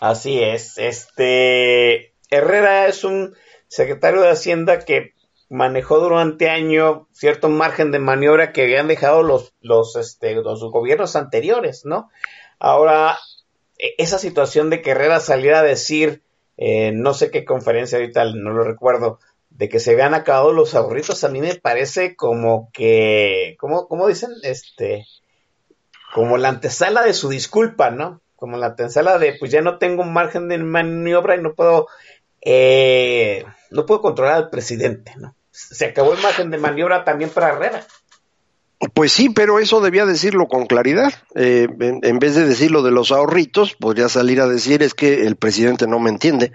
[0.00, 0.78] Así es.
[0.78, 3.34] Este Herrera es un
[3.68, 5.15] secretario de Hacienda que
[5.48, 11.16] manejó durante año cierto margen de maniobra que habían dejado los, los, este, los gobiernos
[11.16, 12.10] anteriores, ¿no?
[12.58, 13.18] Ahora,
[13.78, 16.22] e, esa situación de que Herrera saliera a decir,
[16.56, 19.20] eh, no sé qué conferencia ahorita, no lo recuerdo,
[19.50, 24.08] de que se habían acabado los ahorritos, a mí me parece como que, ¿cómo, cómo
[24.08, 24.30] dicen?
[24.42, 25.06] Este,
[26.12, 28.20] como la antesala de su disculpa, ¿no?
[28.34, 31.86] Como la antesala de, pues ya no tengo un margen de maniobra y no puedo
[32.48, 35.34] eh, no puedo controlar al presidente, ¿no?
[35.56, 37.86] Se acabó el margen de maniobra también para Herrera.
[38.92, 41.14] Pues sí, pero eso debía decirlo con claridad.
[41.34, 45.36] Eh, en, vez de decirlo de los ahorritos, podría salir a decir es que el
[45.36, 46.52] presidente no me entiende,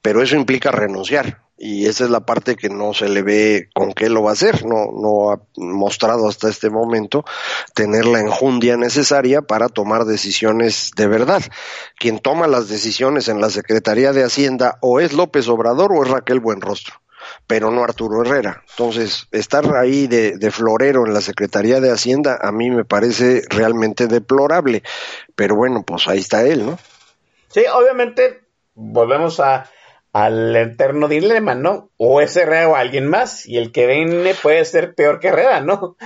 [0.00, 1.42] pero eso implica renunciar.
[1.58, 4.34] Y esa es la parte que no se le ve con qué lo va a
[4.34, 4.64] hacer.
[4.64, 7.24] No, no ha mostrado hasta este momento
[7.74, 11.42] tener la enjundia necesaria para tomar decisiones de verdad.
[11.98, 16.10] Quien toma las decisiones en la Secretaría de Hacienda o es López Obrador o es
[16.10, 16.94] Raquel Buenrostro
[17.46, 18.62] pero no Arturo Herrera.
[18.70, 23.42] Entonces, estar ahí de, de, florero en la Secretaría de Hacienda a mí me parece
[23.48, 24.82] realmente deplorable,
[25.34, 26.78] pero bueno, pues ahí está él, ¿no?
[27.48, 28.42] Sí, obviamente
[28.74, 29.70] volvemos a,
[30.12, 31.90] al eterno dilema, ¿no?
[31.96, 35.60] O es Herrera o alguien más, y el que viene puede ser peor que Herrera,
[35.60, 35.96] ¿no?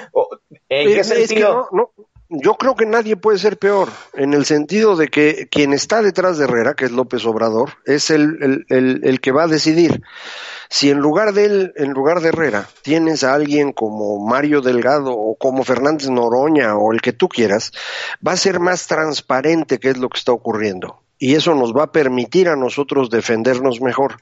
[0.69, 1.69] ¿En qué sentido?
[2.31, 6.39] yo creo que nadie puede ser peor, en el sentido de que quien está detrás
[6.39, 10.01] de Herrera, que es López Obrador, es el, el, el, que va a decidir.
[10.73, 15.13] Si en lugar de él, en lugar de Herrera, tienes a alguien como Mario Delgado
[15.13, 17.73] o como Fernández Noroña o el que tú quieras,
[18.27, 21.85] va a ser más transparente qué es lo que está ocurriendo y eso nos va
[21.85, 24.17] a permitir a nosotros defendernos mejor.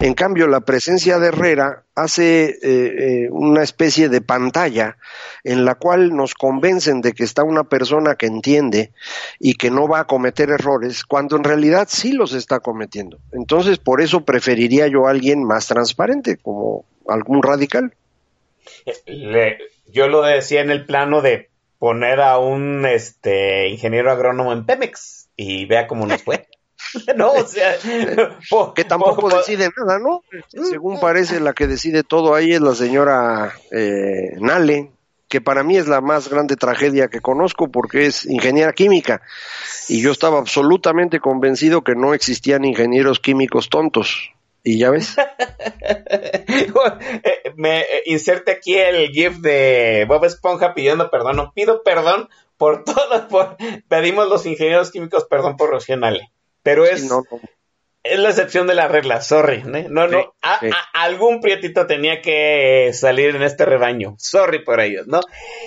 [0.00, 4.98] En cambio, la presencia de Herrera hace eh, eh, una especie de pantalla
[5.44, 8.90] en la cual nos convencen de que está una persona que entiende
[9.38, 13.20] y que no va a cometer errores, cuando en realidad sí los está cometiendo.
[13.30, 17.94] Entonces, por eso preferiría yo a alguien más transparente, como algún radical.
[19.86, 21.48] yo lo decía en el plano de
[21.78, 26.46] poner a un este ingeniero agrónomo en Pemex y vea cómo nos fue.
[27.16, 27.76] no, o sea,
[28.74, 30.22] que tampoco decide nada, ¿no?
[30.48, 34.90] Según parece, la que decide todo ahí es la señora eh, Nale,
[35.28, 39.22] que para mí es la más grande tragedia que conozco porque es ingeniera química
[39.88, 44.32] y yo estaba absolutamente convencido que no existían ingenieros químicos tontos.
[44.62, 45.16] ¿Y ya ves?
[47.22, 51.36] Eh, me eh, inserte aquí el GIF de Bob Esponja pidiendo perdón.
[51.36, 52.28] No pido perdón
[52.60, 53.26] por todo.
[53.28, 53.56] Por,
[53.88, 56.30] pedimos los ingenieros químicos perdón por Rocionale.
[56.62, 57.10] Pero es,
[58.02, 59.22] es la excepción de la regla.
[59.22, 59.62] Sorry.
[59.64, 60.34] No, no.
[60.92, 64.14] algún prietito tenía que salir en este rebaño.
[64.18, 65.20] Sorry por ellos, ¿no?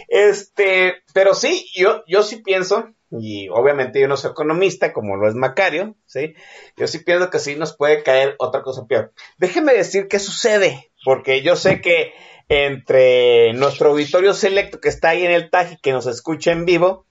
[0.07, 5.27] Este, pero sí, yo, yo sí pienso y obviamente yo no soy economista como lo
[5.27, 6.35] es Macario, ¿sí?
[6.77, 9.13] Yo sí pienso que sí nos puede caer otra cosa peor.
[9.37, 12.13] Déjeme decir qué sucede, porque yo sé que
[12.49, 16.65] entre nuestro auditorio selecto que está ahí en el TAG y que nos escucha en
[16.65, 17.05] vivo,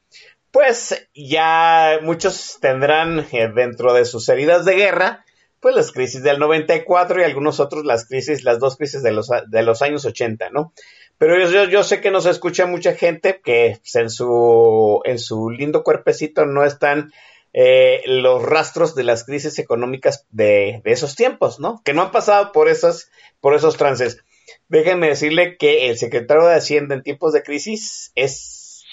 [0.51, 5.24] pues ya muchos tendrán eh, dentro de sus heridas de guerra,
[5.61, 9.28] pues las crisis del 94 y algunos otros las crisis, las dos crisis de los,
[9.47, 10.72] de los años 80, ¿no?
[11.18, 15.51] Pero yo, yo sé que nos escucha mucha gente que pues, en, su, en su
[15.51, 17.12] lindo cuerpecito no están
[17.55, 21.83] eh, los rastros de las crisis económicas de, esos tiempos, ¿no?
[21.85, 23.11] Que no han pasado por, esas,
[23.41, 24.24] por esos trances.
[24.68, 28.84] Déjenme decirle que el secretario de Hacienda en tiempos de crisis es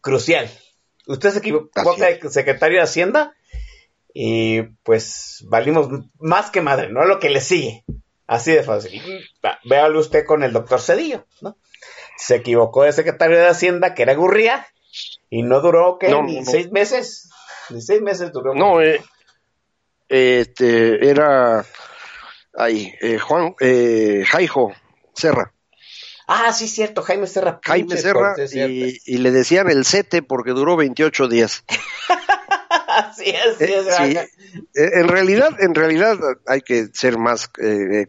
[0.00, 0.50] crucial.
[1.06, 3.34] Usted se equivocó de secretario de Hacienda
[4.12, 5.88] y pues valimos
[6.18, 7.04] más que madre, ¿no?
[7.04, 7.84] Lo que le sigue.
[8.26, 9.02] Así de fácil.
[9.64, 11.56] Véalo usted con el doctor Cedillo, ¿no?
[12.18, 14.66] se equivocó de secretario de Hacienda, que era Gurría,
[15.30, 16.12] y no duró, ¿qué?
[16.22, 17.30] ni seis meses.
[17.70, 18.54] Ni seis meses duró.
[18.54, 19.00] No, eh,
[20.08, 21.64] este, era,
[22.54, 24.72] ahí, eh, Juan, eh, Jaijo
[25.18, 25.52] Serra.
[26.26, 27.58] Ah, sí, cierto, Jaime Serra.
[27.64, 31.64] Jaime Serra, y, y, le decían el sete porque duró 28 días.
[32.88, 34.16] así es, sí es.
[34.74, 38.06] Eh, en realidad, en realidad hay que ser más eh,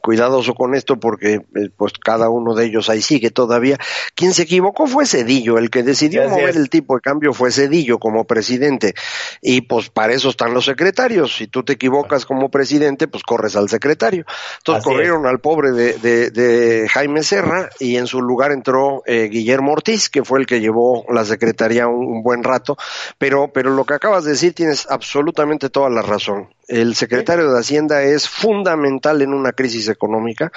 [0.00, 3.78] cuidadoso con esto porque eh, pues cada uno de ellos ahí sigue todavía.
[4.14, 7.98] Quien se equivocó fue Cedillo, el que decidió mover el tipo de cambio fue Cedillo
[7.98, 8.94] como presidente
[9.40, 11.36] y pues para eso están los secretarios.
[11.36, 14.24] Si tú te equivocas como presidente, pues corres al secretario.
[14.58, 19.72] Entonces corrieron al pobre de, de, Jaime Serra y en su lugar entró eh, Guillermo
[19.72, 22.76] Ortiz, que fue el que llevó la secretaría un, buen rato.
[23.18, 26.48] Pero, pero lo que acabas de decir tienes absolutamente toda la razón.
[26.68, 30.52] El secretario de Hacienda es fundamental en una crisis económica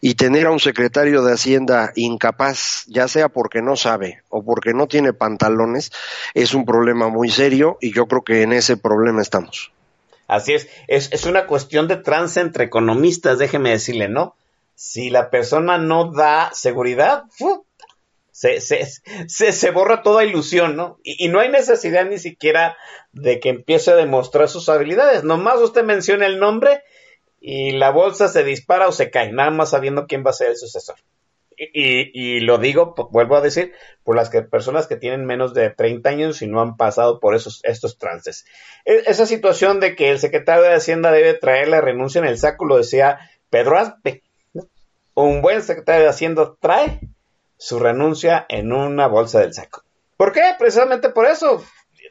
[0.00, 4.72] y tener a un secretario de Hacienda incapaz, ya sea porque no sabe o porque
[4.72, 5.92] no tiene pantalones,
[6.34, 9.72] es un problema muy serio y yo creo que en ese problema estamos.
[10.30, 14.36] Así es, es, una cuestión de trance entre economistas, déjeme decirle, ¿no?
[14.76, 17.24] Si la persona no da seguridad,
[18.30, 18.86] se, se,
[19.26, 20.98] se, borra toda ilusión, ¿no?
[21.02, 22.76] Y, y, no hay necesidad ni siquiera
[23.12, 25.24] de que empiece a demostrar sus habilidades.
[25.24, 26.84] Nomás usted menciona el nombre
[27.40, 30.50] y la bolsa se dispara o se cae, nada más sabiendo quién va a ser
[30.50, 30.96] el sucesor.
[31.62, 36.08] Y, lo digo, vuelvo a decir, por las que, personas que tienen menos de 30
[36.08, 38.46] años y no han pasado por esos, estos trances.
[38.86, 42.38] E, esa situación de que el secretario de Hacienda debe traer la renuncia en el
[42.38, 43.18] saco, lo decía
[43.50, 44.22] Pedro Aspe.
[45.12, 47.00] Un buen secretario de Hacienda trae
[47.58, 49.82] su renuncia en una bolsa del saco.
[50.16, 50.54] ¿Por qué?
[50.58, 51.62] Precisamente por eso.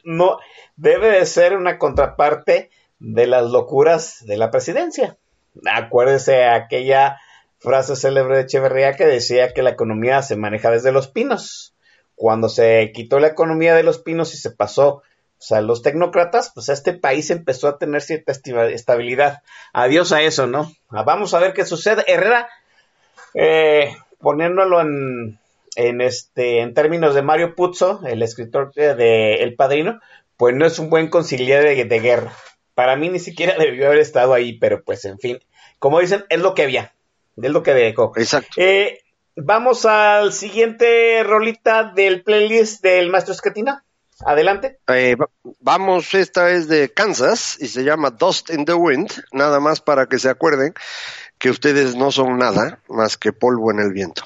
[0.04, 0.38] No,
[0.76, 2.70] debe de ser una contraparte
[3.00, 5.18] de las locuras de la presidencia.
[5.66, 7.18] Acuérdese aquella
[7.58, 11.74] frase célebre de Echeverría que decía que la economía se maneja desde los pinos.
[12.14, 15.02] Cuando se quitó la economía de los pinos y se pasó
[15.50, 19.42] a los tecnócratas, pues este país empezó a tener cierta estabilidad.
[19.72, 20.70] Adiós a eso, ¿no?
[20.90, 22.04] Ah, vamos a ver qué sucede.
[22.06, 22.48] Herrera,
[23.34, 25.38] eh, poniéndolo en,
[25.76, 30.00] en, este, en términos de Mario Puzo, el escritor de El Padrino,
[30.36, 32.32] pues no es un buen conciliar de guerra.
[32.80, 35.38] Para mí ni siquiera debió haber estado ahí, pero pues en fin,
[35.78, 36.94] como dicen, es lo que había,
[37.36, 38.14] es lo que dejó.
[38.16, 38.52] Exacto.
[38.56, 39.02] Eh,
[39.36, 43.84] vamos al siguiente rolita del playlist del maestro Escatina.
[44.24, 44.78] Adelante.
[44.88, 45.14] Eh,
[45.58, 50.06] vamos, esta es de Kansas y se llama Dust in the Wind, nada más para
[50.06, 50.72] que se acuerden
[51.36, 54.22] que ustedes no son nada más que polvo en el viento.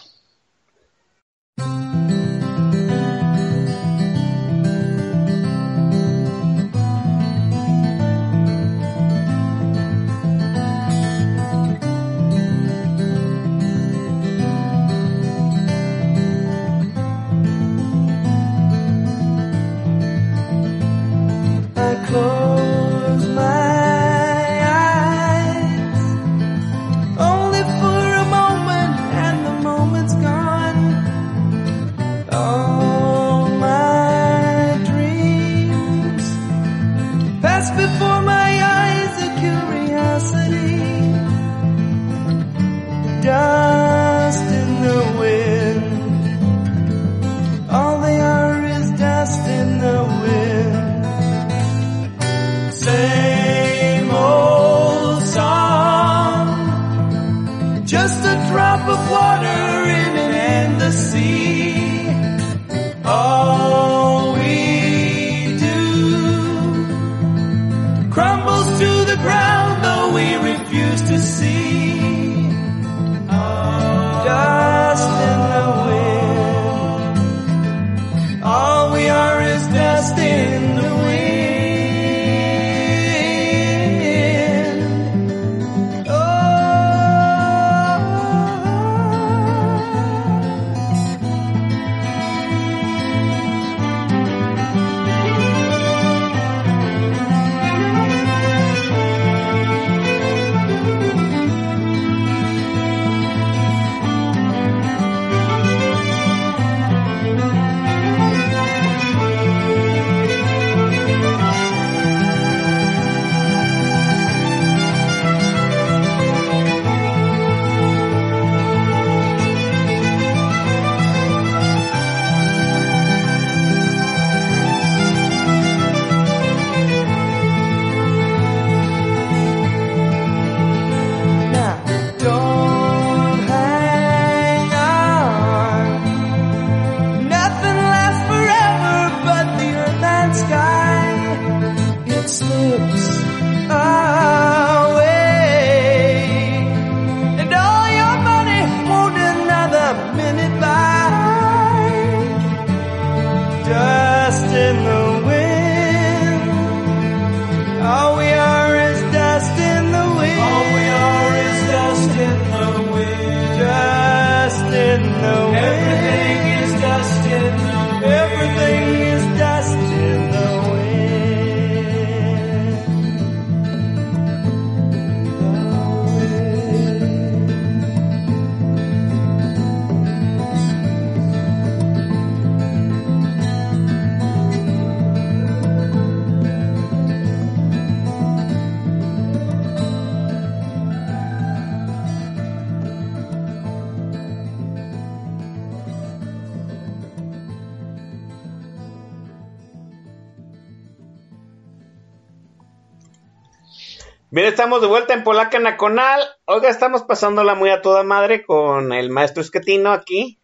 [204.64, 206.22] Estamos de vuelta en Polaca Nacional.
[206.46, 210.38] Oiga, estamos pasándola muy a toda madre con el maestro Esquetino aquí.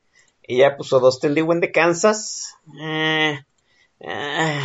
[0.46, 2.54] Y ya puso dos Tendiwen de Kansas.
[2.82, 3.40] Eh,
[4.00, 4.60] eh.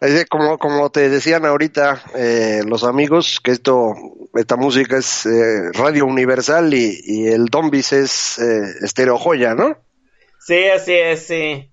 [0.28, 3.94] Como, como te decían ahorita eh, los amigos, que esto,
[4.34, 9.76] esta música es eh, Radio Universal y, y el Dombis es eh, Estéreo Joya, ¿no?
[10.40, 11.70] Sí, así es, sí.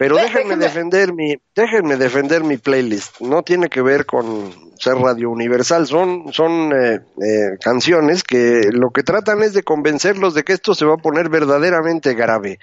[0.00, 3.20] Pero Dé- déjenme defender mi, déjenme defender mi playlist.
[3.20, 5.86] No tiene que ver con ser Radio Universal.
[5.86, 10.74] Son, son eh, eh, canciones que lo que tratan es de convencerlos de que esto
[10.74, 12.58] se va a poner verdaderamente grave.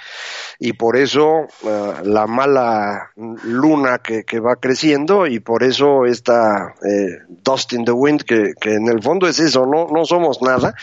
[0.58, 3.12] Y por eso eh, la mala
[3.44, 8.54] luna que, que va creciendo y por eso esta eh, Dust in the Wind que,
[8.60, 10.74] que en el fondo es eso, no, no somos nada.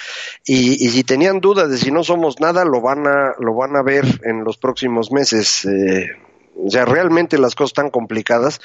[0.47, 3.75] Y, y si tenían dudas de si no somos nada, lo van a, lo van
[3.75, 5.67] a ver en los próximos meses.
[6.57, 8.61] O sea, realmente las cosas están complicadas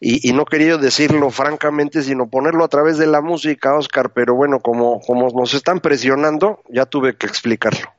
[0.00, 4.34] y, y no quería decirlo francamente, sino ponerlo a través de la música, Oscar, pero
[4.34, 7.92] bueno, como, como nos están presionando, ya tuve que explicarlo.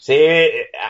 [0.00, 0.16] Sí,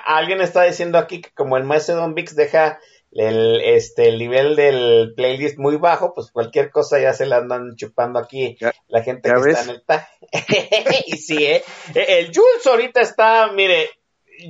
[0.06, 2.78] alguien está diciendo aquí que como el maestro Don Vix deja
[3.12, 7.74] el, este, el nivel del playlist muy bajo, pues cualquier cosa ya se la andan
[7.76, 9.58] chupando aquí Ya- la gente que ves.
[9.58, 10.06] está en el tag.
[11.06, 11.64] y sí, ¿eh?
[11.94, 13.90] Eh, El Jules ahorita está, mire,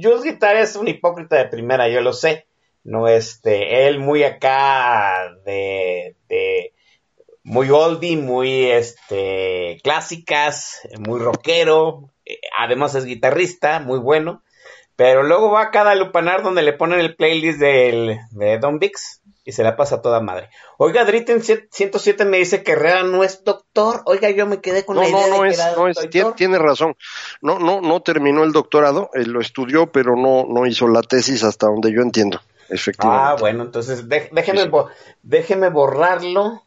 [0.03, 2.47] Jules Guitar es un hipócrita de primera, yo lo sé.
[2.83, 6.72] No, este, él muy acá de, de
[7.43, 14.43] muy oldie, muy este clásicas, muy rockero, eh, además es guitarrista, muy bueno.
[14.97, 19.22] Pero luego va a cada lupanar donde le ponen el playlist del, de Don Vix
[19.45, 20.51] y se la pasa toda madre.
[20.76, 24.03] Oiga, Dritten 107 me dice que Herrera no es doctor.
[24.05, 25.89] Oiga, yo me quedé con No, la idea no, no de que es, era no
[25.89, 26.11] es, doctor.
[26.11, 26.97] tiene, tiene razón.
[27.41, 31.45] No, no, no terminó el doctorado, él lo estudió, pero no, no hizo la tesis
[31.45, 32.41] hasta donde yo entiendo,
[32.71, 33.25] efectivamente.
[33.29, 34.71] Ah, bueno, entonces dé- déjeme,
[35.23, 36.62] déjeme borrarlo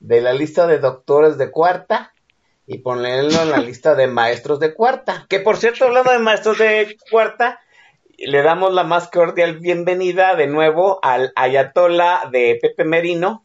[0.00, 2.12] de la lista de doctores de cuarta
[2.66, 5.26] y ponerlo en la lista de maestros de cuarta.
[5.28, 7.60] Que por cierto, hablando de maestros de cuarta,
[8.18, 13.44] le damos la más cordial bienvenida de nuevo al Ayatola de Pepe Merino.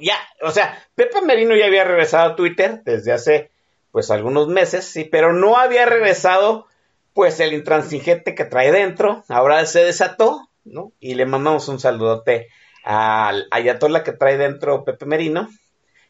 [0.00, 3.50] Ya, o sea, Pepe Merino ya había regresado a Twitter desde hace
[3.90, 6.66] pues algunos meses, sí, pero no había regresado
[7.14, 10.92] pues el intransigente que trae dentro, ahora se desató, ¿no?
[11.00, 12.48] Y le mandamos un saludote
[12.84, 15.48] al ayatola que trae dentro Pepe Merino,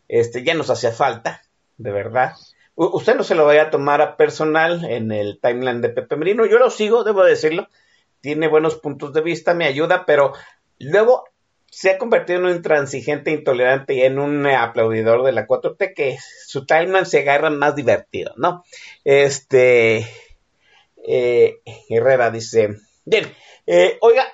[0.08, 1.42] este ya nos hacía falta,
[1.76, 2.34] de verdad.
[2.74, 6.46] Usted no se lo vaya a tomar a personal en el timeline de Pepe Merino,
[6.46, 7.68] yo lo sigo, debo decirlo,
[8.20, 10.32] tiene buenos puntos de vista, me ayuda, pero
[10.78, 11.24] luego
[11.70, 15.94] se ha convertido en un intransigente, intolerante y en un eh, aplaudidor de la 4T
[15.94, 18.64] que su timeline se agarra más divertido, ¿no?
[19.04, 20.06] Este
[21.06, 23.26] eh, Herrera dice, bien,
[23.66, 24.24] eh, oiga,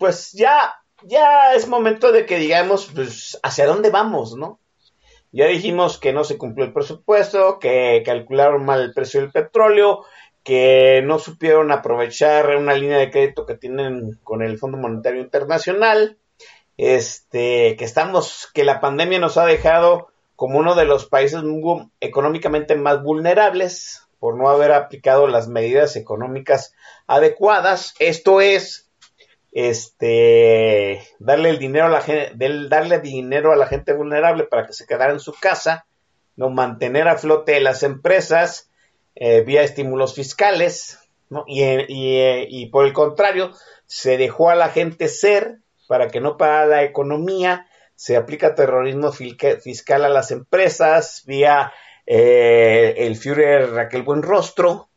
[0.00, 4.58] pues ya, ya es momento de que digamos, pues, hacia dónde vamos, ¿no?
[5.30, 10.06] Ya dijimos que no se cumplió el presupuesto, que calcularon mal el precio del petróleo,
[10.42, 16.16] que no supieron aprovechar una línea de crédito que tienen con el Fondo Monetario Internacional,
[16.78, 21.42] este, que estamos, que la pandemia nos ha dejado como uno de los países
[22.00, 26.74] económicamente más vulnerables por no haber aplicado las medidas económicas
[27.06, 27.94] adecuadas.
[27.98, 28.89] Esto es,
[29.52, 32.32] este, darle el dinero a la gente,
[32.68, 35.86] darle dinero a la gente vulnerable para que se quedara en su casa,
[36.36, 38.70] no mantener a flote las empresas
[39.14, 40.98] eh, vía estímulos fiscales,
[41.28, 41.44] ¿no?
[41.46, 43.52] y, y, y por el contrario,
[43.86, 45.58] se dejó a la gente ser
[45.88, 47.66] para que no para la economía,
[47.96, 51.72] se aplica terrorismo fiscal a las empresas vía
[52.06, 54.88] eh, el Führer Raquel Buenrostro,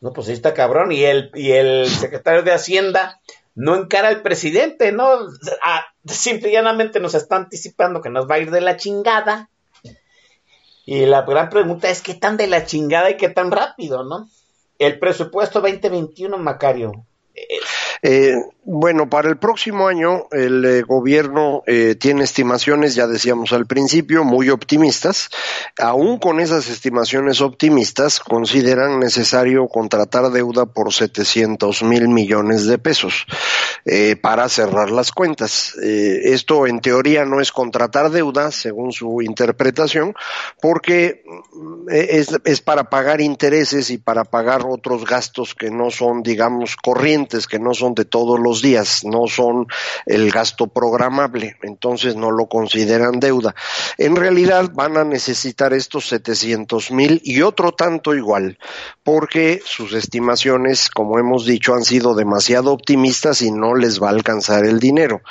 [0.00, 3.20] no, pues ahí está cabrón, y el, y el secretario de Hacienda
[3.58, 5.08] no encara al presidente, ¿no?
[5.64, 9.50] A, simple y llanamente nos está anticipando que nos va a ir de la chingada.
[10.86, 14.30] Y la gran pregunta es qué tan de la chingada y qué tan rápido, ¿no?
[14.78, 17.04] El presupuesto 2021, Macario.
[18.02, 18.36] Eh,
[18.70, 24.24] bueno, para el próximo año el eh, gobierno eh, tiene estimaciones, ya decíamos al principio,
[24.24, 25.30] muy optimistas.
[25.78, 33.24] Aún con esas estimaciones optimistas, consideran necesario contratar deuda por 700 mil millones de pesos
[33.86, 35.74] eh, para cerrar las cuentas.
[35.82, 40.12] Eh, esto en teoría no es contratar deuda, según su interpretación,
[40.60, 46.22] porque mm, es, es para pagar intereses y para pagar otros gastos que no son,
[46.22, 49.66] digamos, corrientes, que no son de todos los días, no son
[50.06, 53.54] el gasto programable, entonces no lo consideran deuda.
[53.96, 58.58] En realidad van a necesitar estos 700 mil y otro tanto igual,
[59.02, 64.12] porque sus estimaciones, como hemos dicho, han sido demasiado optimistas y no les va a
[64.12, 65.22] alcanzar el dinero.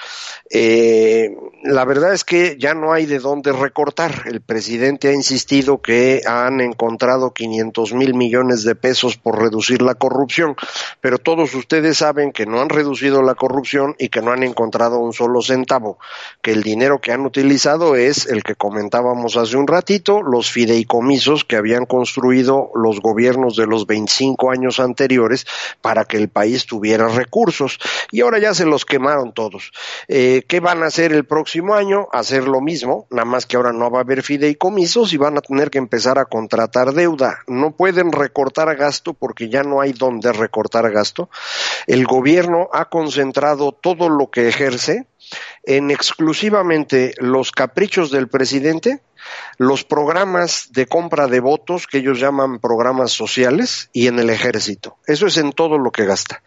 [0.50, 4.24] Eh, la verdad es que ya no hay de dónde recortar.
[4.26, 9.96] El presidente ha insistido que han encontrado 500 mil millones de pesos por reducir la
[9.96, 10.56] corrupción,
[11.02, 15.00] pero todos ustedes saben que no han reducido la corrupción y que no han encontrado
[15.00, 16.00] un solo centavo,
[16.42, 21.46] que el dinero que han utilizado es el que comentábamos hace un ratito, los fideicomisos
[21.46, 25.46] que habían construido los gobiernos de los 25 años anteriores
[25.82, 27.80] para que el país tuviera recursos
[28.12, 29.72] y ahora ya se los quemaron todos.
[30.08, 32.08] Eh, ¿Qué van a hacer el próximo año?
[32.12, 35.42] Hacer lo mismo, nada más que ahora no va a haber fideicomisos y van a
[35.42, 37.40] tener que empezar a contratar deuda.
[37.48, 41.30] No pueden recortar gasto porque ya no hay dónde recortar gasto.
[41.86, 45.08] El gobierno ha concentrado todo lo que ejerce
[45.64, 49.00] en exclusivamente los caprichos del presidente,
[49.58, 54.98] los programas de compra de votos que ellos llaman programas sociales y en el ejército.
[55.06, 56.44] Eso es en todo lo que gasta.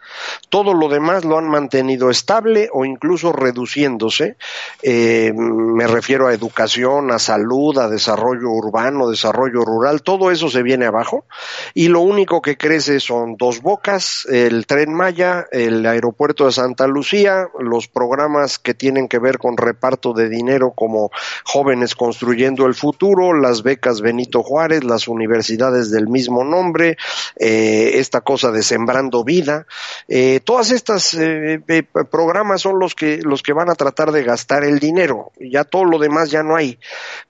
[0.49, 4.37] Todo lo demás lo han mantenido estable o incluso reduciéndose.
[4.83, 10.01] Eh, me refiero a educación, a salud, a desarrollo urbano, desarrollo rural.
[10.01, 11.25] Todo eso se viene abajo
[11.73, 16.87] y lo único que crece son dos bocas, el tren Maya, el aeropuerto de Santa
[16.87, 21.11] Lucía, los programas que tienen que ver con reparto de dinero como
[21.43, 26.97] jóvenes construyendo el futuro, las becas Benito Juárez, las universidades del mismo nombre,
[27.35, 29.65] eh, esta cosa de sembrando vida,
[30.07, 31.61] eh, todas estas eh,
[32.09, 35.31] programas son los que los que van a tratar de gastar el dinero.
[35.39, 36.79] Ya todo lo demás ya no hay.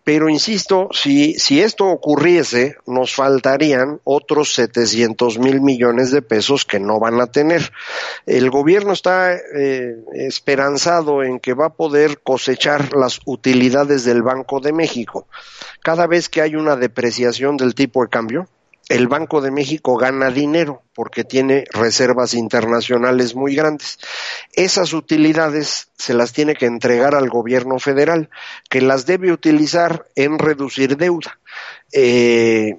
[0.04, 6.80] Pero insisto, si si esto ocurriese, nos faltarían otros 700 mil millones de pesos que
[6.80, 7.72] no van a tener.
[8.26, 9.36] El gobierno está
[10.14, 15.21] esperanzado en que va a poder cosechar las utilidades del Banco de México.
[15.84, 18.48] Cada vez que hay una depreciación del tipo de cambio,
[18.90, 24.00] el Banco de México gana dinero porque tiene reservas internacionales muy grandes.
[24.54, 28.30] Esas utilidades se las tiene que entregar al gobierno federal,
[28.70, 31.40] que las debe utilizar en reducir deuda.
[31.94, 32.76] Eh,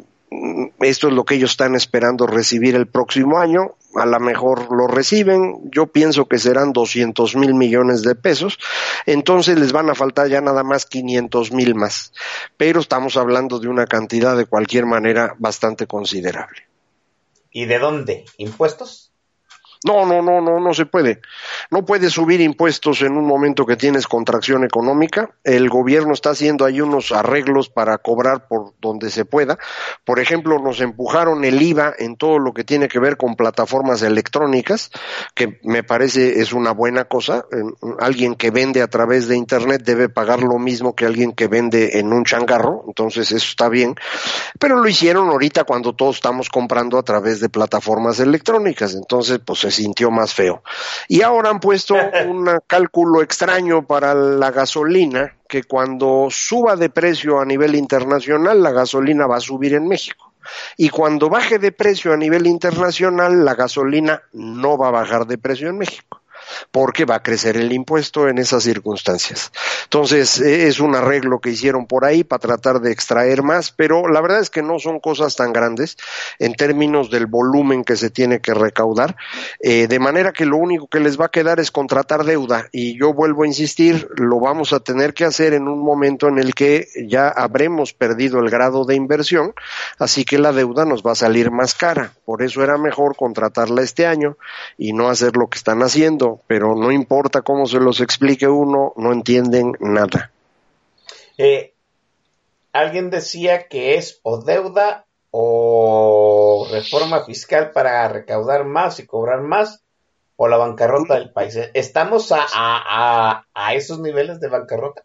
[0.80, 3.76] esto es lo que ellos están esperando recibir el próximo año.
[3.94, 8.58] A lo mejor lo reciben, yo pienso que serán 200 mil millones de pesos,
[9.06, 12.12] entonces les van a faltar ya nada más 500 mil más,
[12.56, 16.62] pero estamos hablando de una cantidad de cualquier manera bastante considerable.
[17.50, 18.24] ¿Y de dónde?
[18.38, 19.11] ¿Impuestos?
[19.84, 21.20] No, no, no, no, no se puede.
[21.70, 25.30] No puedes subir impuestos en un momento que tienes contracción económica.
[25.42, 29.58] El gobierno está haciendo ahí unos arreglos para cobrar por donde se pueda.
[30.04, 34.02] Por ejemplo, nos empujaron el IVA en todo lo que tiene que ver con plataformas
[34.02, 34.90] electrónicas,
[35.34, 37.44] que me parece es una buena cosa.
[37.98, 41.98] Alguien que vende a través de Internet debe pagar lo mismo que alguien que vende
[41.98, 43.96] en un changarro, entonces eso está bien.
[44.58, 49.64] Pero lo hicieron ahorita cuando todos estamos comprando a través de plataformas electrónicas, entonces pues
[49.72, 50.62] sintió más feo.
[51.08, 51.94] Y ahora han puesto
[52.26, 58.70] un cálculo extraño para la gasolina, que cuando suba de precio a nivel internacional, la
[58.70, 60.32] gasolina va a subir en México.
[60.76, 65.38] Y cuando baje de precio a nivel internacional, la gasolina no va a bajar de
[65.38, 66.21] precio en México
[66.70, 69.52] porque va a crecer el impuesto en esas circunstancias.
[69.84, 74.08] Entonces, eh, es un arreglo que hicieron por ahí para tratar de extraer más, pero
[74.08, 75.96] la verdad es que no son cosas tan grandes
[76.38, 79.16] en términos del volumen que se tiene que recaudar,
[79.60, 82.98] eh, de manera que lo único que les va a quedar es contratar deuda y
[82.98, 86.54] yo vuelvo a insistir, lo vamos a tener que hacer en un momento en el
[86.54, 89.54] que ya habremos perdido el grado de inversión,
[89.98, 92.12] así que la deuda nos va a salir más cara.
[92.24, 94.36] Por eso era mejor contratarla este año
[94.78, 98.92] y no hacer lo que están haciendo, pero no importa cómo se los explique uno,
[98.96, 100.30] no entienden nada.
[101.38, 101.74] Eh,
[102.72, 109.82] alguien decía que es o deuda o reforma fiscal para recaudar más y cobrar más
[110.36, 111.56] o la bancarrota del país.
[111.74, 115.04] ¿Estamos a, a, a, a esos niveles de bancarrota?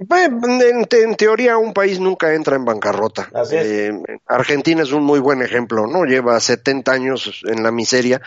[0.00, 3.30] En, en, teoría un país nunca entra en bancarrota.
[3.50, 3.90] Eh,
[4.28, 6.04] Argentina es un muy buen ejemplo, ¿no?
[6.04, 8.22] Lleva 70 años en la miseria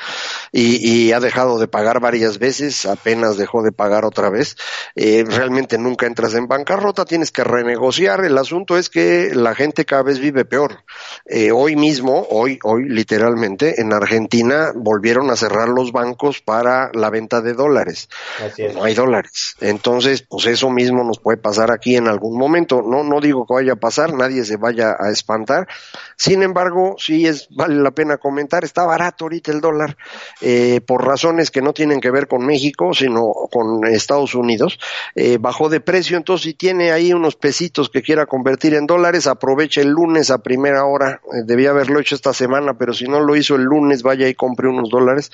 [0.51, 4.57] y, y, ha dejado de pagar varias veces, apenas dejó de pagar otra vez.
[4.95, 8.25] Eh, realmente nunca entras en bancarrota, tienes que renegociar.
[8.25, 10.83] El asunto es que la gente cada vez vive peor.
[11.25, 17.09] Eh, hoy mismo, hoy, hoy literalmente, en Argentina volvieron a cerrar los bancos para la
[17.09, 18.09] venta de dólares.
[18.45, 18.75] Así es.
[18.75, 19.55] No hay dólares.
[19.61, 22.81] Entonces, pues eso mismo nos puede pasar aquí en algún momento.
[22.81, 25.67] No, no digo que vaya a pasar, nadie se vaya a espantar.
[26.15, 29.97] Sin embargo, sí es, vale la pena comentar, está barato ahorita el dólar,
[30.39, 34.79] eh, por razones que no tienen que ver con México, sino con Estados Unidos.
[35.15, 39.27] Eh, bajó de precio, entonces si tiene ahí unos pesitos que quiera convertir en dólares,
[39.27, 41.21] aproveche el lunes a primera hora.
[41.33, 44.33] Eh, debía haberlo hecho esta semana, pero si no lo hizo el lunes, vaya y
[44.33, 45.31] compre unos dólares.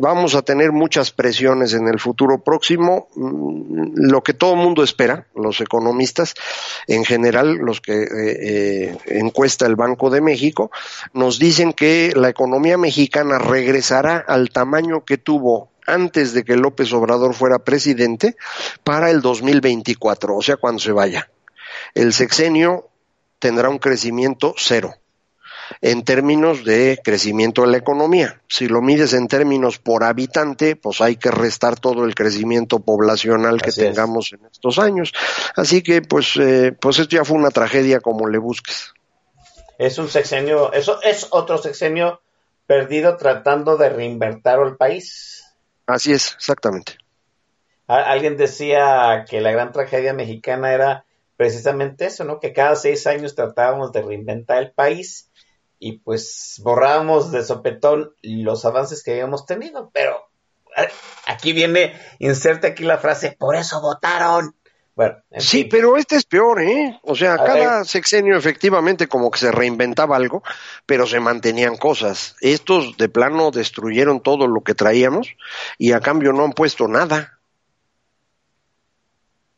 [0.00, 3.08] Vamos a tener muchas presiones en el futuro próximo.
[3.14, 6.34] Lo que todo mundo espera, los economistas
[6.86, 10.70] en general, los que eh, eh, encuesta el Banco de México,
[11.12, 16.92] nos dicen que la economía mexicana regresará al tamaño que tuvo antes de que López
[16.92, 18.36] Obrador fuera presidente
[18.82, 21.30] para el 2024, o sea, cuando se vaya.
[21.94, 22.88] El sexenio
[23.38, 24.94] tendrá un crecimiento cero
[25.80, 28.40] en términos de crecimiento de la economía.
[28.48, 33.60] Si lo mides en términos por habitante, pues hay que restar todo el crecimiento poblacional
[33.60, 35.12] que Así tengamos en estos años.
[35.56, 38.92] Así que, pues, eh, pues esto ya fue una tragedia como le busques.
[39.78, 42.20] Es un sexenio, eso es otro sexenio
[42.66, 45.44] perdido tratando de reinvertir el país.
[45.86, 46.98] Así es, exactamente.
[47.86, 51.04] Alguien decía que la gran tragedia mexicana era
[51.36, 52.40] precisamente eso, ¿no?
[52.40, 55.25] Que cada seis años tratábamos de reinventar el país
[55.78, 60.16] y pues borrábamos de sopetón los avances que habíamos tenido, pero
[61.26, 64.54] aquí viene, inserte aquí la frase, por eso votaron.
[64.94, 65.68] Bueno, en Sí, fin.
[65.70, 66.98] pero este es peor, ¿eh?
[67.02, 67.86] O sea, A cada ver.
[67.86, 70.42] sexenio efectivamente como que se reinventaba algo,
[70.86, 72.34] pero se mantenían cosas.
[72.40, 75.28] Estos de plano destruyeron todo lo que traíamos
[75.76, 77.38] y a cambio no han puesto nada.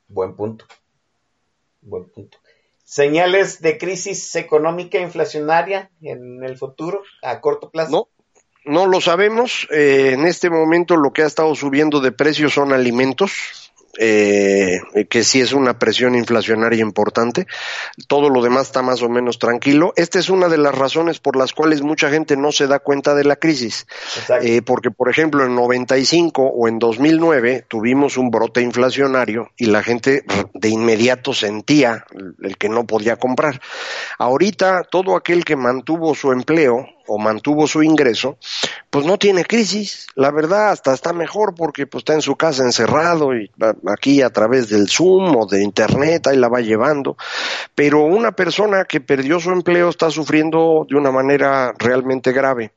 [0.09, 0.65] Buen punto.
[1.83, 2.39] Buen punto.
[2.89, 7.91] Señales de crisis económica inflacionaria en el futuro, a corto plazo.
[7.91, 8.09] No,
[8.65, 9.69] no lo sabemos.
[9.71, 13.68] Eh, en este momento lo que ha estado subiendo de precios son alimentos.
[14.01, 14.81] Eh,
[15.11, 17.47] que sí es una presión inflacionaria importante.
[18.07, 19.93] Todo lo demás está más o menos tranquilo.
[19.97, 23.17] Esta es una de las razones por las cuales mucha gente no se da cuenta
[23.17, 23.87] de la crisis.
[24.43, 29.83] Eh, porque, por ejemplo, en 95 o en 2009 tuvimos un brote inflacionario y la
[29.83, 30.23] gente
[30.55, 32.05] de inmediato sentía
[32.43, 33.61] el que no podía comprar.
[34.19, 38.39] Ahorita, todo aquel que mantuvo su empleo o mantuvo su ingreso,
[38.91, 42.63] pues no tiene crisis, la verdad hasta está mejor porque pues está en su casa
[42.63, 43.51] encerrado y
[43.87, 47.17] aquí a través del Zoom o de internet ahí la va llevando,
[47.75, 52.73] pero una persona que perdió su empleo está sufriendo de una manera realmente grave.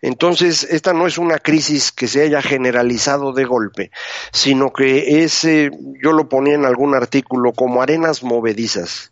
[0.00, 3.90] Entonces, esta no es una crisis que se haya generalizado de golpe,
[4.32, 5.70] sino que es, eh,
[6.02, 9.10] yo lo ponía en algún artículo, como arenas movedizas.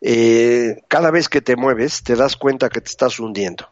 [0.00, 3.68] Eh, cada vez que te mueves, te das cuenta que te estás hundiendo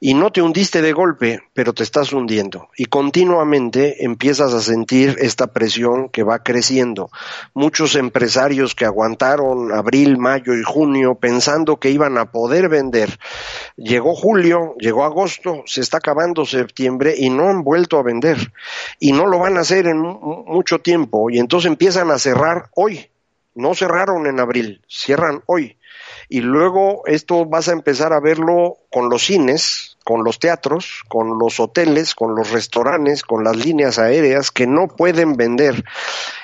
[0.00, 2.68] y no te hundiste de golpe, pero te estás hundiendo.
[2.76, 7.10] Y continuamente empiezas a sentir esta presión que va creciendo.
[7.54, 13.18] Muchos empresarios que aguantaron abril, mayo y junio pensando que iban a poder vender,
[13.76, 18.52] llegó julio, llegó agosto, se está acabando septiembre y no han vuelto a vender.
[18.98, 21.30] Y no lo van a hacer en mucho tiempo.
[21.30, 23.08] Y entonces empiezan a cerrar hoy.
[23.54, 25.76] No cerraron en abril, cierran hoy
[26.32, 31.38] y luego esto vas a empezar a verlo con los cines, con los teatros, con
[31.38, 35.84] los hoteles, con los restaurantes, con las líneas aéreas que no pueden vender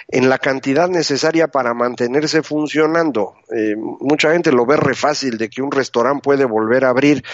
[0.09, 3.33] en la cantidad necesaria para mantenerse funcionando.
[3.51, 7.25] Eh, mucha gente lo ve re fácil de que un restaurante puede volver a abrir,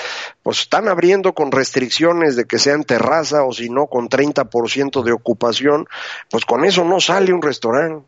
[0.44, 5.10] pues están abriendo con restricciones de que sean terraza o si no con 30% de
[5.10, 5.88] ocupación,
[6.30, 8.06] pues con eso no sale un restaurante.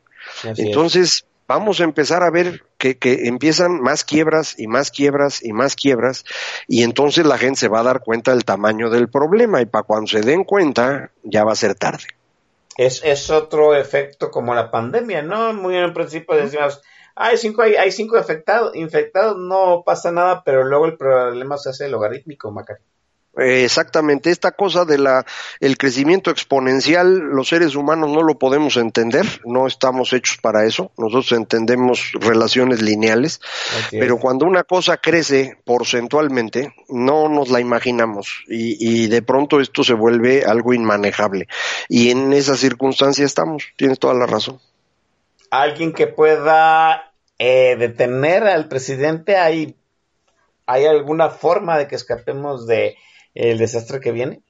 [0.57, 5.53] Entonces, vamos a empezar a ver que, que, empiezan más quiebras y más quiebras y
[5.53, 6.25] más quiebras
[6.69, 9.85] y entonces la gente se va a dar cuenta del tamaño del problema y para
[9.85, 12.05] cuando se den cuenta ya va a ser tarde.
[12.77, 15.55] Es, es otro efecto como la pandemia, ¿no?
[15.55, 16.83] Muy en el principio decíamos,
[17.15, 21.71] hay cinco, hay, hay cinco infectados, infectados, no pasa nada, pero luego el problema se
[21.71, 22.53] hace logarítmico,
[23.37, 23.63] Macari.
[23.63, 25.25] Exactamente, esta cosa de la
[25.61, 30.91] el crecimiento exponencial, los seres humanos no lo podemos entender, no estamos hechos para eso,
[30.97, 33.41] nosotros entendemos relaciones lineales,
[33.91, 39.85] pero cuando una cosa crece porcentualmente, no nos la imaginamos y, y, de pronto esto
[39.85, 41.47] se vuelve algo inmanejable.
[41.89, 44.61] Y en esa circunstancia estamos, tienes toda la razón.
[45.51, 49.77] Alguien que pueda eh, detener al presidente, ¿hay,
[50.67, 52.97] ¿hay alguna forma de que escapemos de
[53.37, 54.43] el desastre que viene?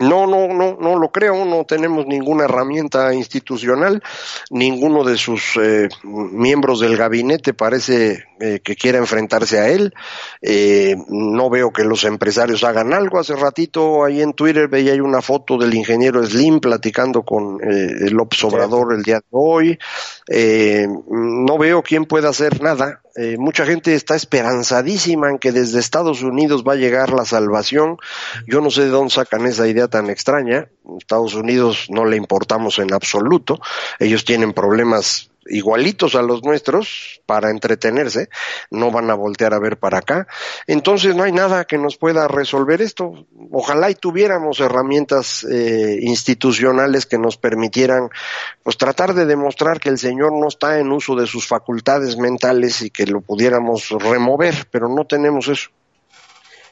[0.00, 1.44] No, no, no, no lo creo.
[1.44, 4.02] No tenemos ninguna herramienta institucional.
[4.48, 9.92] Ninguno de sus eh, miembros del gabinete parece eh, que quiera enfrentarse a él.
[10.40, 13.18] Eh, no veo que los empresarios hagan algo.
[13.18, 18.42] Hace ratito ahí en Twitter veía una foto del ingeniero Slim platicando con el López
[18.44, 19.78] Obrador el día de hoy.
[21.08, 23.02] no veo quién pueda hacer nada.
[23.16, 27.96] Eh, mucha gente está esperanzadísima en que desde Estados Unidos va a llegar la salvación.
[28.46, 30.68] Yo no sé de dónde sacan esa idea tan extraña.
[30.98, 33.60] Estados Unidos no le importamos en absoluto.
[33.98, 38.28] Ellos tienen problemas igualitos a los nuestros para entretenerse,
[38.70, 40.26] no van a voltear a ver para acá.
[40.66, 43.26] Entonces no hay nada que nos pueda resolver esto.
[43.50, 48.10] Ojalá y tuviéramos herramientas eh, institucionales que nos permitieran
[48.62, 52.82] pues tratar de demostrar que el Señor no está en uso de sus facultades mentales
[52.82, 55.70] y que lo pudiéramos remover, pero no tenemos eso.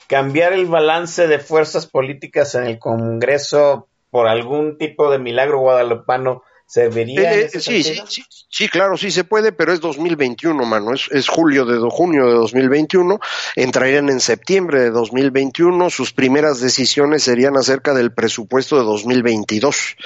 [0.06, 6.42] Cambiar el balance de fuerzas políticas en el Congreso por algún tipo de milagro guadalupano
[6.68, 10.92] ¿Serviría eh, sí, sí, sí, sí, claro, sí se puede, pero es 2021, mano.
[10.92, 13.18] Es, es julio de junio de 2021.
[13.56, 15.88] Entrarían en septiembre de 2021.
[15.88, 19.96] Sus primeras decisiones serían acerca del presupuesto de 2022.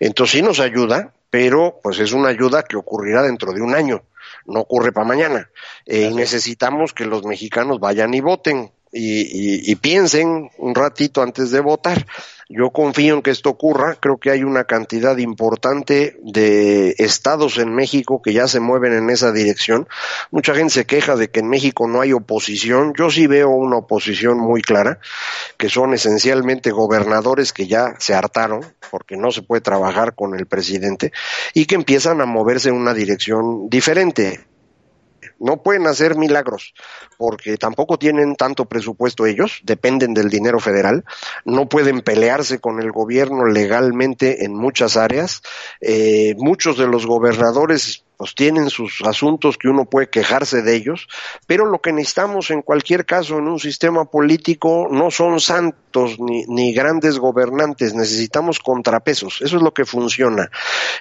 [0.00, 4.02] Entonces sí nos ayuda, pero pues es una ayuda que ocurrirá dentro de un año.
[4.46, 5.48] No ocurre para mañana.
[5.86, 11.60] Eh, necesitamos que los mexicanos vayan y voten y, y, piensen un ratito antes de
[11.60, 12.04] votar.
[12.52, 13.94] Yo confío en que esto ocurra.
[14.00, 19.08] Creo que hay una cantidad importante de estados en México que ya se mueven en
[19.08, 19.86] esa dirección.
[20.32, 22.92] Mucha gente se queja de que en México no hay oposición.
[22.98, 24.98] Yo sí veo una oposición muy clara,
[25.58, 30.46] que son esencialmente gobernadores que ya se hartaron porque no se puede trabajar con el
[30.46, 31.12] presidente
[31.54, 34.40] y que empiezan a moverse en una dirección diferente
[35.40, 36.74] no pueden hacer milagros
[37.18, 41.04] porque tampoco tienen tanto presupuesto ellos, dependen del dinero federal,
[41.44, 45.42] no pueden pelearse con el gobierno legalmente en muchas áreas.
[45.80, 51.08] Eh, muchos de los gobernadores pues tienen sus asuntos que uno puede quejarse de ellos,
[51.46, 56.74] pero lo que necesitamos en cualquier caso en un sistema político no son santos ni,
[56.74, 60.50] grandes gobernantes, necesitamos contrapesos, eso es lo que funciona.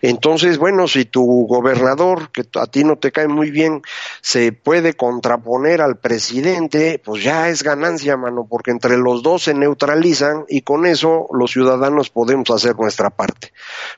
[0.01, 3.81] Entonces, bueno, si tu gobernador, que a ti no te cae muy bien,
[4.21, 9.53] se puede contraponer al presidente, pues ya es ganancia, mano, porque entre los dos se
[9.53, 13.51] neutralizan y con eso los ciudadanos podemos hacer nuestra parte.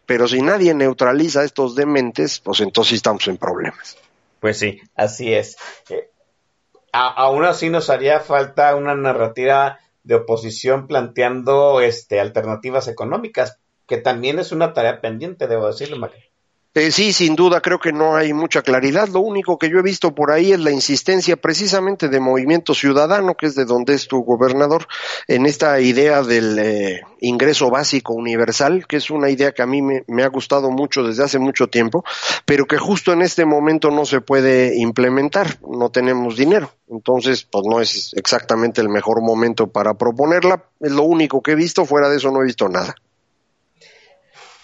[0.07, 3.97] Pero si nadie neutraliza a estos dementes, pues entonces estamos problemas.
[4.39, 5.57] Pues sí, así es.
[5.89, 6.09] Eh,
[6.91, 13.97] a, aún así nos haría falta una narrativa de oposición planteando este, alternativas económicas, que
[13.97, 16.30] también es una tarea pendiente, debo decirlo, Macario.
[16.73, 19.09] Eh, sí, sin duda, creo que no hay mucha claridad.
[19.09, 23.35] Lo único que yo he visto por ahí es la insistencia precisamente de Movimiento Ciudadano,
[23.35, 24.87] que es de donde es tu gobernador,
[25.27, 29.81] en esta idea del eh, ingreso básico universal, que es una idea que a mí
[29.81, 32.05] me, me, ha gustado mucho desde hace mucho tiempo,
[32.45, 36.71] pero que justo en este momento no se puede implementar, no tenemos dinero.
[36.87, 40.63] Entonces, pues no es exactamente el mejor momento para proponerla.
[40.79, 42.95] Es lo único que he visto, fuera de eso no he visto nada.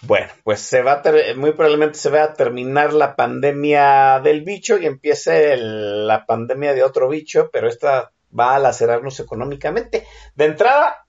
[0.02, 1.04] Bueno, pues se va a
[1.36, 6.84] muy probablemente se va a terminar la pandemia del bicho y empiece la pandemia de
[6.84, 10.06] otro bicho, pero esta va a lacerarnos económicamente.
[10.36, 11.06] De entrada,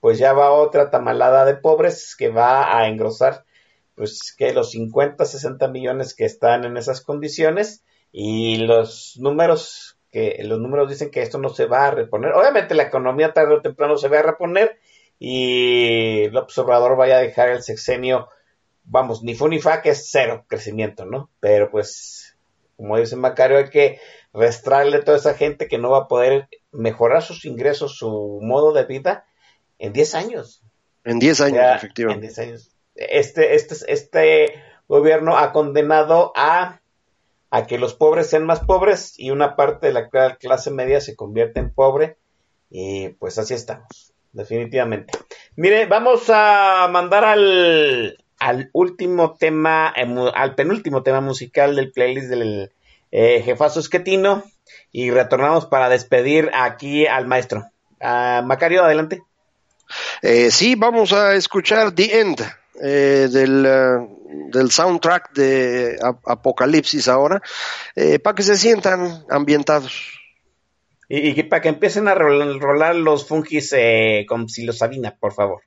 [0.00, 3.44] pues ya va otra tamalada de pobres que va a engrosar,
[3.94, 7.82] pues que los 50, 60 millones que están en esas condiciones
[8.12, 12.32] y los números que los números dicen que esto no se va a reponer.
[12.32, 14.78] Obviamente la economía tarde o temprano se va a reponer
[15.18, 18.28] y López Obrador vaya a dejar el sexenio,
[18.84, 21.30] vamos, ni fu ni fa, que es cero crecimiento, ¿no?
[21.40, 22.36] Pero pues,
[22.76, 24.00] como dice Macario, hay que
[24.32, 28.72] restrarle a toda esa gente que no va a poder mejorar sus ingresos, su modo
[28.72, 29.26] de vida
[29.78, 30.62] en 10 años.
[31.04, 32.26] En 10 años, O sea, efectivamente.
[32.26, 32.70] En 10 años.
[32.94, 36.80] Este, este, este gobierno ha condenado a,
[37.50, 41.16] a que los pobres sean más pobres y una parte de la clase media se
[41.16, 42.16] convierte en pobre
[42.70, 45.12] y pues así estamos definitivamente.
[45.56, 52.28] Mire, vamos a mandar al, al último tema, eh, al penúltimo tema musical del playlist
[52.28, 52.72] del
[53.10, 54.44] eh, jefazo esquetino
[54.92, 57.70] y retornamos para despedir aquí al maestro.
[58.00, 59.22] Uh, Macario, adelante.
[60.22, 62.40] Eh, sí, vamos a escuchar The End
[62.80, 67.42] eh, del, uh, del soundtrack de Apocalipsis ahora,
[67.96, 70.17] eh, para que se sientan ambientados.
[71.08, 75.62] Y, y, para que empiecen a rolar, los fungis eh, con psilocibina, por favor.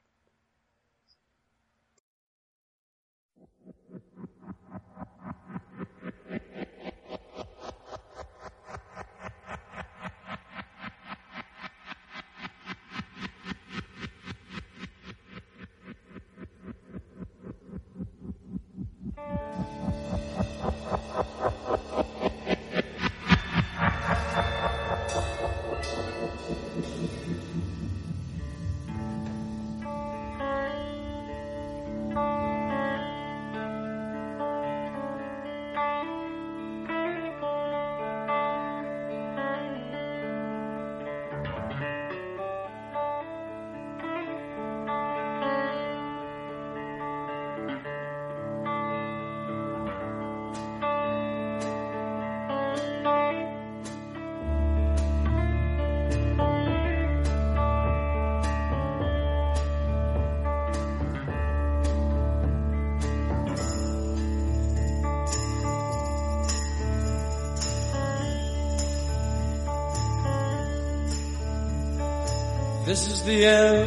[73.32, 73.81] The end,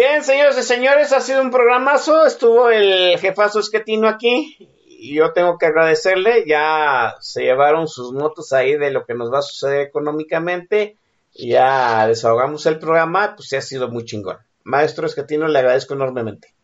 [0.00, 2.24] Bien, señores y señores, ha sido un programazo.
[2.24, 4.56] Estuvo el jefazo esquetino aquí.
[4.86, 6.44] Y yo tengo que agradecerle.
[6.46, 10.96] Ya se llevaron sus motos ahí de lo que nos va a suceder económicamente.
[11.34, 13.34] Ya desahogamos el programa.
[13.34, 14.38] Pues ya ha sido muy chingón.
[14.62, 16.54] Maestro esquetino, le agradezco enormemente.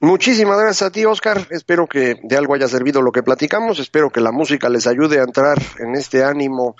[0.00, 1.48] Muchísimas gracias a ti, Oscar.
[1.50, 3.80] Espero que de algo haya servido lo que platicamos.
[3.80, 6.76] Espero que la música les ayude a entrar en este ánimo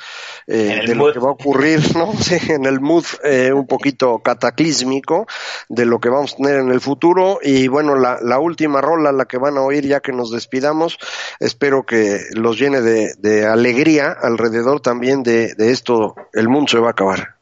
[0.47, 1.09] eh, En de mood.
[1.09, 2.13] lo que va a ocurrir, ¿no?
[2.23, 5.27] Sí, en el mood eh, un poquito cataclísmico
[5.69, 7.41] de lo que vamos a tener en el futuro.
[7.43, 10.97] Y bueno, la, la última rola, la que van a oír ya que nos despidamos,
[11.41, 16.15] espero que los llene de, de alegría alrededor también de, de esto.
[16.33, 17.35] El mundo se va a acabar.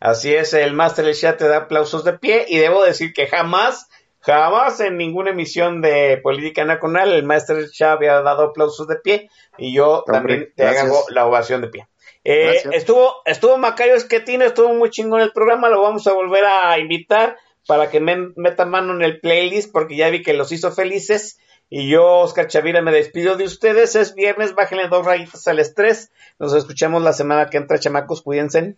[0.00, 2.46] Así es, el Master del Chat te da aplausos de pie.
[2.48, 3.88] Y debo decir que jamás,
[4.32, 9.30] jamás en ninguna emisión de Política Nacional el del Chat había dado aplausos de pie.
[9.58, 10.84] Y yo Hombre, también te gracias.
[10.84, 11.88] hago la ovación de pie.
[12.24, 16.76] Eh, estuvo, estuvo Macayo Esquetino, estuvo muy chingón el programa, lo vamos a volver a
[16.78, 17.36] invitar
[17.68, 21.38] para que me meta mano en el playlist porque ya vi que los hizo felices.
[21.68, 23.96] Y yo, Oscar Chavira, me despido de ustedes.
[23.96, 26.12] Es viernes, bájenle dos rayitas al estrés.
[26.38, 28.76] Nos escuchamos la semana que entra, chamacos, cuídense.